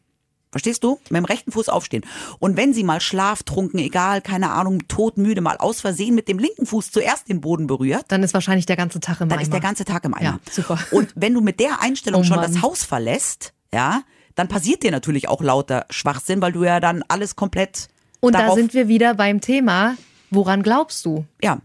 Verstehst 0.52 0.84
du? 0.84 1.00
Mit 1.10 1.16
dem 1.18 1.24
rechten 1.24 1.50
Fuß 1.50 1.68
aufstehen. 1.70 2.04
Und 2.38 2.56
wenn 2.56 2.74
sie 2.74 2.84
mal 2.84 3.00
schlaftrunken, 3.00 3.80
egal, 3.80 4.20
keine 4.20 4.50
Ahnung, 4.50 4.86
todmüde, 4.86 5.40
mal 5.40 5.56
aus 5.56 5.80
Versehen 5.80 6.14
mit 6.14 6.28
dem 6.28 6.38
linken 6.38 6.66
Fuß 6.66 6.92
zuerst 6.92 7.28
den 7.30 7.40
Boden 7.40 7.66
berührt, 7.66 8.04
Dann 8.08 8.22
ist 8.22 8.34
wahrscheinlich 8.34 8.66
der 8.66 8.76
ganze 8.76 9.00
Tag 9.00 9.20
im 9.22 9.30
dann 9.30 9.38
Eimer. 9.38 9.42
ist 9.42 9.52
der 9.52 9.60
ganze 9.60 9.84
Tag 9.86 10.04
im 10.04 10.12
Eimer. 10.14 10.40
Ja, 10.44 10.52
super. 10.52 10.78
Und 10.90 11.10
wenn 11.16 11.32
du 11.34 11.40
mit 11.40 11.58
der 11.58 11.80
Einstellung 11.80 12.20
Oh 12.20 12.24
schon 12.24 12.36
das 12.36 12.60
Haus 12.60 12.84
verlässt, 12.84 13.54
ja, 13.72 14.02
dann 14.34 14.48
passiert 14.48 14.82
dir 14.82 14.90
natürlich 14.90 15.26
auch 15.28 15.40
lauter 15.42 15.86
Schwachsinn, 15.90 16.42
weil 16.42 16.52
du 16.52 16.64
ja 16.64 16.80
dann 16.80 17.02
alles 17.08 17.34
komplett 17.34 17.88
Und 18.20 18.34
da 18.34 18.54
sind 18.54 18.74
wir 18.74 18.88
wieder 18.88 19.14
beim 19.14 19.40
Thema, 19.40 19.96
woran 20.30 20.62
glaubst 20.62 21.04
du? 21.06 21.24
ja, 21.42 21.60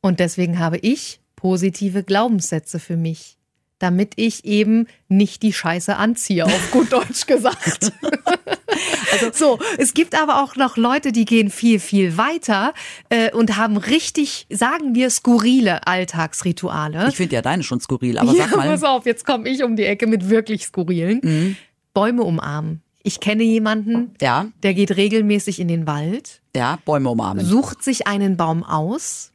Und 0.00 0.20
deswegen 0.20 0.58
habe 0.60 0.78
ich 0.78 1.20
positive 1.34 2.04
Glaubenssätze 2.04 2.78
für 2.78 2.96
mich, 2.96 3.38
damit 3.80 4.12
ich 4.16 4.44
eben 4.44 4.86
nicht 5.08 5.42
die 5.42 5.52
Scheiße 5.52 5.96
anziehe, 5.96 6.44
auf 6.46 6.70
gut 6.70 6.92
Deutsch 6.92 7.26
gesagt. 7.26 7.92
also, 9.12 9.30
so, 9.32 9.58
es 9.78 9.92
gibt 9.94 10.14
aber 10.14 10.42
auch 10.44 10.54
noch 10.54 10.76
Leute, 10.76 11.10
die 11.12 11.24
gehen 11.24 11.50
viel, 11.50 11.80
viel 11.80 12.16
weiter 12.16 12.72
äh, 13.08 13.32
und 13.32 13.56
haben 13.56 13.76
richtig, 13.76 14.46
sagen 14.50 14.94
wir, 14.94 15.10
skurrile 15.10 15.86
Alltagsrituale. 15.86 17.08
ich 17.08 17.16
finde 17.16 17.34
ja 17.34 17.42
deine 17.42 17.62
schon 17.64 17.80
skurril, 17.80 18.18
aber 18.18 18.32
ja, 18.32 18.44
sag 18.48 18.56
mal, 18.56 18.66
Mhm. 18.68 18.72
pass 18.72 18.84
auf, 18.84 19.06
jetzt 19.06 19.26
komme 19.26 19.48
ich 19.48 19.64
um 19.64 19.74
die 19.76 19.84
Ecke 19.84 20.06
mit 20.06 20.28
wirklich 20.30 20.64
skurrilen. 20.66 21.56
Bäume 21.92 22.22
umarmen. 22.22 22.82
Ich 23.02 23.18
kenne 23.18 23.42
jemanden, 23.44 24.14
ja, 24.20 24.46
der 24.62 24.74
geht 24.74 24.94
regelmäßig 24.94 25.58
in 25.58 25.68
den 25.68 25.86
Wald, 25.86 26.42
ja, 26.54 26.78
Bäume 26.84 27.08
umarmen. 27.08 27.44
sucht 27.44 27.82
sich 27.82 28.06
einen 28.06 28.36
Baum 28.36 28.62
aus, 28.62 29.32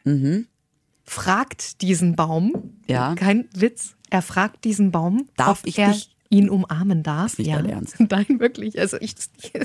fragt 1.03 1.81
diesen 1.81 2.15
Baum, 2.15 2.53
Ja. 2.87 3.15
kein 3.15 3.47
Witz, 3.55 3.95
er 4.09 4.21
fragt 4.21 4.63
diesen 4.63 4.91
Baum, 4.91 5.27
Darf 5.37 5.61
ob 5.61 5.67
ich 5.67 5.79
er 5.79 5.95
ihn 6.29 6.49
umarmen 6.49 7.03
darf. 7.03 7.33
Ist 7.33 7.39
nicht 7.39 7.47
ja. 7.49 7.57
dein 7.57 7.69
Ernst? 7.69 7.95
Nein, 8.09 8.39
wirklich. 8.39 8.77
Also 8.79 8.97
ich, 8.99 9.15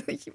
ich, 0.07 0.31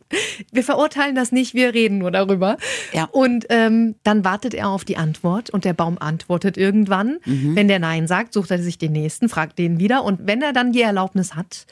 wir 0.53 0.64
verurteilen 0.64 1.14
das 1.14 1.33
nicht, 1.33 1.55
wir 1.55 1.73
reden 1.75 1.99
nur 1.99 2.11
darüber. 2.11 2.57
Ja. 2.92 3.05
Und 3.05 3.47
ähm, 3.49 3.95
dann 4.03 4.25
wartet 4.25 4.55
er 4.55 4.69
auf 4.69 4.85
die 4.85 4.97
Antwort 4.97 5.51
und 5.51 5.64
der 5.64 5.73
Baum 5.73 5.99
antwortet 5.99 6.57
irgendwann. 6.57 7.19
Mhm. 7.25 7.57
Wenn 7.57 7.69
der 7.69 7.79
Nein 7.79 8.07
sagt, 8.07 8.33
sucht 8.33 8.51
er 8.51 8.62
sich 8.62 8.79
den 8.79 8.92
nächsten, 8.92 9.29
fragt 9.29 9.59
den 9.59 9.79
wieder 9.79 10.05
und 10.05 10.27
wenn 10.27 10.42
er 10.42 10.53
dann 10.53 10.73
die 10.73 10.83
Erlaubnis 10.83 11.35
hat, 11.35 11.66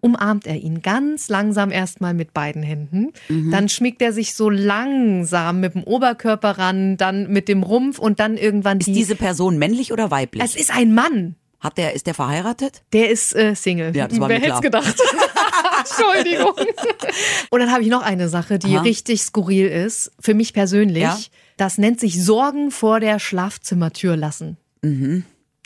umarmt 0.00 0.46
er 0.46 0.56
ihn 0.56 0.82
ganz 0.82 1.30
langsam 1.30 1.70
erstmal 1.70 2.12
mit 2.12 2.34
beiden 2.34 2.62
Händen. 2.62 3.12
Mhm. 3.30 3.50
Dann 3.50 3.70
schmiegt 3.70 4.02
er 4.02 4.12
sich 4.12 4.34
so 4.34 4.50
langsam 4.50 5.60
mit 5.60 5.74
dem 5.74 5.82
Oberkörper 5.82 6.58
ran, 6.58 6.98
dann 6.98 7.32
mit 7.32 7.48
dem 7.48 7.62
Rumpf 7.62 7.98
und 7.98 8.20
dann 8.20 8.36
irgendwann 8.36 8.80
Ist 8.80 8.88
die. 8.88 8.92
diese 8.92 9.16
Person 9.16 9.56
männlich 9.56 9.92
oder 9.92 10.10
weiblich? 10.10 10.44
es 10.44 10.56
ist 10.56 10.70
ein 10.70 10.92
Mann. 10.94 11.36
Hat 11.64 11.78
der, 11.78 11.94
ist 11.94 12.06
der 12.06 12.12
verheiratet? 12.12 12.82
Der 12.92 13.10
ist 13.10 13.34
äh, 13.34 13.54
Single. 13.54 13.96
Ja, 13.96 14.06
das 14.06 14.20
war 14.20 14.28
Wer 14.28 14.38
mir 14.38 14.48
hätte 14.48 14.60
gedacht? 14.60 14.94
Entschuldigung. 15.78 16.52
Und 17.50 17.60
dann 17.60 17.72
habe 17.72 17.82
ich 17.82 17.88
noch 17.88 18.02
eine 18.02 18.28
Sache, 18.28 18.58
die 18.58 18.76
Aha. 18.76 18.82
richtig 18.82 19.22
skurril 19.22 19.68
ist, 19.68 20.12
für 20.20 20.34
mich 20.34 20.52
persönlich. 20.52 21.02
Ja. 21.02 21.18
Das 21.56 21.78
nennt 21.78 22.00
sich 22.00 22.22
Sorgen 22.22 22.70
vor 22.70 23.00
der 23.00 23.18
Schlafzimmertür 23.18 24.14
lassen. 24.14 24.58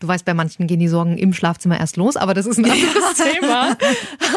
Du 0.00 0.06
weißt, 0.06 0.24
bei 0.24 0.32
manchen 0.32 0.68
gehen 0.68 0.78
die 0.78 0.86
Sorgen 0.86 1.18
im 1.18 1.32
Schlafzimmer 1.32 1.78
erst 1.78 1.96
los, 1.96 2.16
aber 2.16 2.32
das 2.32 2.46
ist 2.46 2.58
ein 2.58 2.64
anderes 2.70 3.16
Thema. 3.40 3.76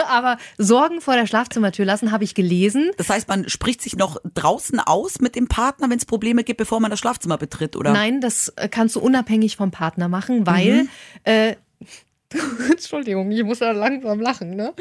Aber 0.09 0.37
Sorgen 0.57 1.01
vor 1.01 1.15
der 1.15 1.27
Schlafzimmertür 1.27 1.85
lassen 1.85 2.11
habe 2.11 2.23
ich 2.23 2.33
gelesen. 2.33 2.89
Das 2.97 3.09
heißt, 3.09 3.27
man 3.27 3.47
spricht 3.47 3.81
sich 3.81 3.95
noch 3.95 4.17
draußen 4.33 4.79
aus 4.79 5.19
mit 5.19 5.35
dem 5.35 5.47
Partner, 5.47 5.87
wenn 5.89 5.97
es 5.97 6.05
Probleme 6.05 6.43
gibt, 6.43 6.57
bevor 6.57 6.79
man 6.79 6.89
das 6.89 6.99
Schlafzimmer 6.99 7.37
betritt, 7.37 7.75
oder? 7.75 7.93
Nein, 7.93 8.21
das 8.21 8.49
äh, 8.55 8.69
kannst 8.69 8.95
du 8.95 9.01
unabhängig 9.01 9.55
vom 9.55 9.69
Partner 9.69 10.07
machen, 10.07 10.47
weil, 10.47 10.87
äh, 11.25 11.55
Entschuldigung, 12.71 13.31
ich 13.31 13.43
muss 13.43 13.59
da 13.59 13.71
langsam 13.71 14.19
lachen, 14.19 14.55
ne? 14.55 14.73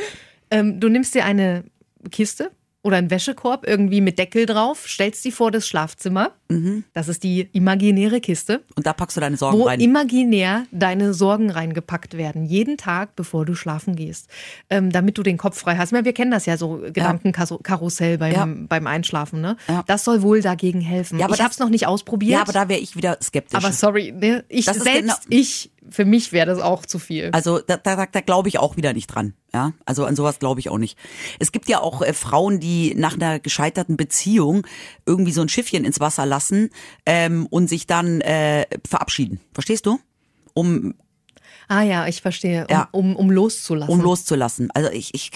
Ähm, 0.51 0.81
du 0.81 0.89
nimmst 0.89 1.15
dir 1.15 1.27
eine 1.27 1.65
Kiste 2.11 2.53
oder 2.83 2.97
einen 2.97 3.11
Wäschekorb 3.11 3.67
irgendwie 3.67 4.01
mit 4.01 4.19
Deckel 4.19 4.47
drauf, 4.47 4.89
stellst 4.89 5.25
die 5.27 5.33
vor 5.33 5.51
das 5.51 5.69
Schlafzimmer. 5.69 6.33
Das 6.95 7.09
ist 7.09 7.23
die 7.23 7.49
imaginäre 7.53 8.21
Kiste, 8.21 8.63
Und 8.77 8.87
da 8.87 8.93
packst 8.93 9.17
du 9.17 9.21
deine 9.21 9.37
Sorgen 9.37 9.59
wo 9.59 9.65
rein. 9.65 9.81
imaginär 9.81 10.65
deine 10.73 11.15
Sorgen 11.15 11.51
reingepackt 11.51 12.17
werden. 12.17 12.45
Jeden 12.45 12.77
Tag, 12.77 13.15
bevor 13.17 13.45
du 13.45 13.55
schlafen 13.55 13.95
gehst. 13.97 14.29
Ähm, 14.69 14.91
damit 14.91 15.17
du 15.19 15.23
den 15.23 15.37
Kopf 15.39 15.59
frei 15.59 15.77
hast. 15.77 15.93
Wir 15.93 16.13
kennen 16.13 16.31
das 16.31 16.47
ja 16.47 16.57
so, 16.57 16.81
Gedankenkarussell 16.93 18.19
beim, 18.19 18.33
Ja. 18.33 18.47
beim 18.69 18.87
Einschlafen. 18.87 19.41
Ne? 19.41 19.57
Ja. 19.69 19.83
Das 19.87 20.05
soll 20.05 20.23
wohl 20.23 20.41
dagegen 20.43 20.81
helfen. 20.81 21.19
Ja, 21.19 21.27
aber 21.27 21.35
ich 21.35 21.41
habe 21.43 21.51
es 21.53 21.59
noch 21.59 21.69
nicht 21.69 21.87
ausprobiert. 21.87 22.33
ja, 22.33 22.41
aber 22.43 22.53
da 22.53 22.69
wäre 22.69 22.81
ich 22.81 22.97
wieder 22.97 23.19
skeptisch. 23.23 23.57
Aber 23.57 23.73
sorry, 23.73 24.13
ne? 24.13 24.45
ich 24.49 24.65
Das 24.67 24.79
selbst, 24.79 25.01
genau- 25.03 25.41
ich, 25.41 25.71
für 25.89 26.05
mich 26.05 26.33
wäre 26.33 26.47
das 26.47 26.61
auch 26.61 26.85
zu 26.87 26.99
viel. 26.99 27.31
Also 27.33 27.59
da, 27.61 27.77
da, 27.77 28.07
da 28.07 28.21
glaube 28.21 28.49
ich 28.49 28.59
auch 28.59 28.77
wieder 28.77 28.93
nicht 28.93 29.07
dran. 29.09 29.35
Ja, 29.53 29.73
also 29.85 30.05
an 30.05 30.15
sowas 30.15 30.39
glaube 30.39 30.61
ich 30.61 30.69
auch 30.69 30.79
nicht. 30.79 30.97
Es 31.41 31.51
gibt 31.51 31.69
ja 31.69 31.81
auch 31.81 32.03
äh, 32.03 32.13
Frauen, 32.13 32.61
die 32.61 32.95
nach 32.95 33.15
einer 33.15 33.41
gescheiterten 33.41 33.97
Beziehung 33.97 34.65
irgendwie 35.07 35.33
so 35.33 35.41
ein 35.43 35.49
Schiffchen 35.49 35.85
ins 35.85 35.99
Wasser 35.99 36.25
lassen 36.25 36.40
ähm, 37.07 37.47
und 37.51 37.69
sich 37.69 37.87
dann 37.87 38.21
äh, 38.21 38.67
verabschieden. 38.89 39.41
Verstehst 39.53 39.87
du? 39.87 39.99
Um 40.55 40.95
ah 41.69 41.83
ja, 41.83 42.07
ich 42.09 42.21
verstehe. 42.23 42.63
Um, 42.63 42.71
Ja. 42.71 42.89
um, 42.93 43.17
um 43.17 43.31
loszulassen. 43.31 43.93
um 43.93 44.01
loszulassen. 44.01 44.71
Also 44.73 44.91
ich 44.91 45.15
ich 45.15 45.31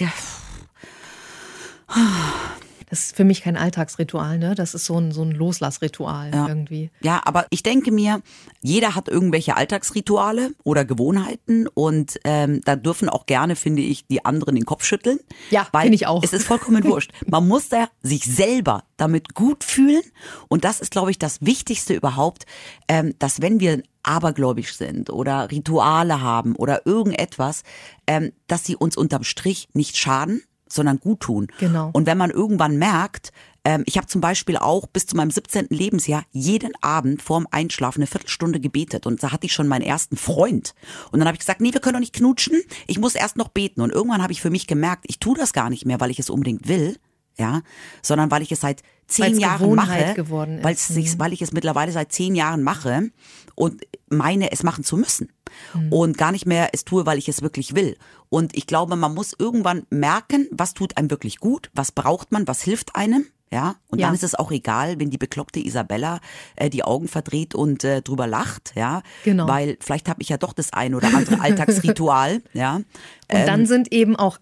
Das 2.90 3.00
ist 3.06 3.16
für 3.16 3.24
mich 3.24 3.42
kein 3.42 3.56
Alltagsritual, 3.56 4.38
ne? 4.38 4.54
Das 4.54 4.74
ist 4.74 4.84
so 4.84 4.98
ein, 4.98 5.12
so 5.12 5.22
ein 5.22 5.30
Loslassritual 5.30 6.30
Ja. 6.34 6.48
irgendwie. 6.48 6.90
Ja, 7.02 7.22
aber 7.24 7.46
ich 7.50 7.62
denke 7.62 7.90
mir, 7.92 8.22
jeder 8.60 8.94
hat 8.94 9.08
irgendwelche 9.08 9.56
Alltagsrituale 9.56 10.50
oder 10.64 10.84
Gewohnheiten 10.84 11.66
und 11.68 12.18
ähm, 12.24 12.60
da 12.64 12.76
dürfen 12.76 13.08
auch 13.08 13.26
gerne, 13.26 13.56
finde 13.56 13.82
ich, 13.82 14.06
die 14.06 14.24
anderen 14.24 14.54
den 14.54 14.64
Kopf 14.66 14.84
schütteln. 14.84 15.18
Ja, 15.50 15.66
finde 15.78 15.94
ich 15.94 16.06
auch. 16.06 16.22
Es 16.22 16.32
ist 16.32 16.46
vollkommen 16.46 16.84
wurscht. 16.84 17.12
Man 17.26 17.46
muss 17.48 17.68
da 17.68 17.88
sich 18.02 18.24
selber 18.24 18.84
damit 18.96 19.34
gut 19.34 19.64
fühlen 19.64 20.02
und 20.48 20.64
das 20.64 20.80
ist, 20.80 20.90
glaube 20.90 21.10
ich, 21.10 21.18
das 21.18 21.40
Wichtigste 21.42 21.94
überhaupt, 21.94 22.44
ähm, 22.88 23.14
dass 23.18 23.40
wenn 23.40 23.60
wir 23.60 23.82
abergläubisch 24.02 24.76
sind 24.76 25.10
oder 25.10 25.50
Rituale 25.50 26.20
haben 26.20 26.54
oder 26.56 26.86
irgendetwas, 26.86 27.62
ähm, 28.06 28.32
dass 28.46 28.64
sie 28.64 28.76
uns 28.76 28.96
unterm 28.96 29.24
Strich 29.24 29.68
nicht 29.72 29.96
schaden, 29.96 30.42
sondern 30.74 30.98
gut 30.98 31.20
tun. 31.20 31.48
Genau. 31.58 31.90
Und 31.92 32.06
wenn 32.06 32.18
man 32.18 32.30
irgendwann 32.30 32.76
merkt, 32.76 33.32
ähm, 33.64 33.82
ich 33.86 33.96
habe 33.96 34.06
zum 34.06 34.20
Beispiel 34.20 34.56
auch 34.56 34.86
bis 34.86 35.06
zu 35.06 35.16
meinem 35.16 35.30
17. 35.30 35.66
Lebensjahr 35.70 36.24
jeden 36.30 36.72
Abend 36.82 37.22
vorm 37.22 37.46
Einschlafen 37.50 38.00
eine 38.00 38.06
Viertelstunde 38.06 38.60
gebetet 38.60 39.06
und 39.06 39.22
da 39.22 39.32
hatte 39.32 39.46
ich 39.46 39.52
schon 39.52 39.68
meinen 39.68 39.82
ersten 39.82 40.16
Freund. 40.16 40.74
Und 41.10 41.20
dann 41.20 41.26
habe 41.26 41.36
ich 41.36 41.40
gesagt, 41.40 41.60
nee, 41.60 41.72
wir 41.72 41.80
können 41.80 41.94
doch 41.94 42.00
nicht 42.00 42.14
knutschen, 42.14 42.60
ich 42.86 42.98
muss 42.98 43.14
erst 43.14 43.36
noch 43.36 43.48
beten. 43.48 43.80
Und 43.80 43.90
irgendwann 43.90 44.22
habe 44.22 44.32
ich 44.32 44.42
für 44.42 44.50
mich 44.50 44.66
gemerkt, 44.66 45.04
ich 45.08 45.18
tue 45.18 45.36
das 45.36 45.52
gar 45.52 45.70
nicht 45.70 45.86
mehr, 45.86 46.00
weil 46.00 46.10
ich 46.10 46.18
es 46.18 46.30
unbedingt 46.30 46.68
will, 46.68 46.96
ja, 47.36 47.62
sondern 48.02 48.30
weil 48.30 48.42
ich 48.42 48.52
es 48.52 48.60
seit 48.60 48.82
zehn 49.06 49.26
Weil's 49.26 49.38
Jahren 49.40 49.58
Gewohnheit 49.58 50.06
mache, 50.08 50.14
geworden 50.14 50.54
ist. 50.56 50.60
Mhm. 50.60 50.64
weil 50.64 50.74
es 50.74 50.88
sich, 50.88 51.18
weil 51.18 51.32
ich 51.32 51.42
es 51.42 51.52
mittlerweile 51.52 51.92
seit 51.92 52.12
zehn 52.12 52.34
Jahren 52.34 52.62
mache 52.62 53.10
und 53.54 53.82
meine, 54.08 54.52
es 54.52 54.62
machen 54.62 54.84
zu 54.84 54.96
müssen 54.96 55.30
Mhm. 55.74 55.92
und 55.92 56.18
gar 56.18 56.32
nicht 56.32 56.46
mehr 56.46 56.70
es 56.72 56.84
tue, 56.84 57.06
weil 57.06 57.18
ich 57.18 57.28
es 57.28 57.42
wirklich 57.42 57.74
will. 57.74 57.96
Und 58.28 58.56
ich 58.56 58.66
glaube, 58.66 58.96
man 58.96 59.14
muss 59.14 59.34
irgendwann 59.38 59.86
merken, 59.90 60.48
was 60.50 60.74
tut 60.74 60.96
einem 60.96 61.10
wirklich 61.10 61.38
gut, 61.38 61.70
was 61.74 61.92
braucht 61.92 62.32
man, 62.32 62.46
was 62.48 62.62
hilft 62.62 62.96
einem. 62.96 63.26
Ja, 63.52 63.76
und 63.86 64.00
Ja. 64.00 64.06
dann 64.08 64.16
ist 64.16 64.24
es 64.24 64.34
auch 64.34 64.50
egal, 64.50 64.98
wenn 64.98 65.10
die 65.10 65.18
bekloppte 65.18 65.60
Isabella 65.64 66.18
äh, 66.56 66.70
die 66.70 66.82
Augen 66.82 67.06
verdreht 67.06 67.54
und 67.54 67.84
äh, 67.84 68.02
drüber 68.02 68.26
lacht, 68.26 68.72
ja. 68.74 69.02
Genau. 69.22 69.46
Weil 69.46 69.76
vielleicht 69.80 70.08
habe 70.08 70.22
ich 70.22 70.28
ja 70.30 70.38
doch 70.38 70.54
das 70.54 70.72
ein 70.72 70.92
oder 70.92 71.06
andere 71.14 71.38
Alltagsritual, 71.40 72.42
ja. 72.52 72.76
Und 72.76 72.84
Ähm. 73.28 73.46
dann 73.46 73.66
sind 73.66 73.92
eben 73.92 74.16
auch 74.16 74.38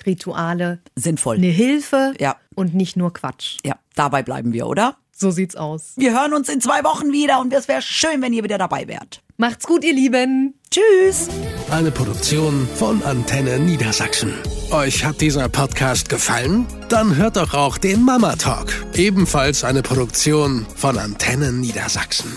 Alltagsrituale 0.00 0.78
Sinnvoll. 0.94 1.36
eine 1.36 1.46
Hilfe 1.48 2.14
Ja. 2.18 2.36
und 2.54 2.74
nicht 2.74 2.96
nur 2.96 3.12
Quatsch. 3.12 3.58
Ja, 3.64 3.76
dabei 3.94 4.22
bleiben 4.22 4.52
wir, 4.52 4.66
oder? 4.66 4.96
So 5.12 5.30
sieht's 5.30 5.56
aus. 5.56 5.92
Wir 5.96 6.12
hören 6.12 6.34
uns 6.34 6.48
in 6.48 6.60
zwei 6.60 6.84
Wochen 6.84 7.12
wieder 7.12 7.40
und 7.40 7.52
es 7.52 7.68
wäre 7.68 7.82
schön, 7.82 8.20
wenn 8.22 8.32
ihr 8.32 8.44
wieder 8.44 8.58
dabei 8.58 8.86
wärt. 8.86 9.22
Macht's 9.38 9.66
gut, 9.66 9.84
ihr 9.84 9.92
Lieben. 9.92 10.54
Tschüss. 10.70 11.28
Eine 11.70 11.90
Produktion 11.90 12.66
von 12.74 13.02
Antenne 13.02 13.58
Niedersachsen. 13.58 14.32
Euch 14.70 15.04
hat 15.04 15.20
dieser 15.20 15.50
Podcast 15.50 16.08
gefallen? 16.08 16.66
Dann 16.88 17.16
hört 17.16 17.36
doch 17.36 17.52
auch 17.52 17.76
den 17.76 18.02
Mama 18.02 18.36
Talk, 18.36 18.72
ebenfalls 18.94 19.62
eine 19.62 19.82
Produktion 19.82 20.64
von 20.74 20.96
Antenne 20.98 21.52
Niedersachsen. 21.52 22.32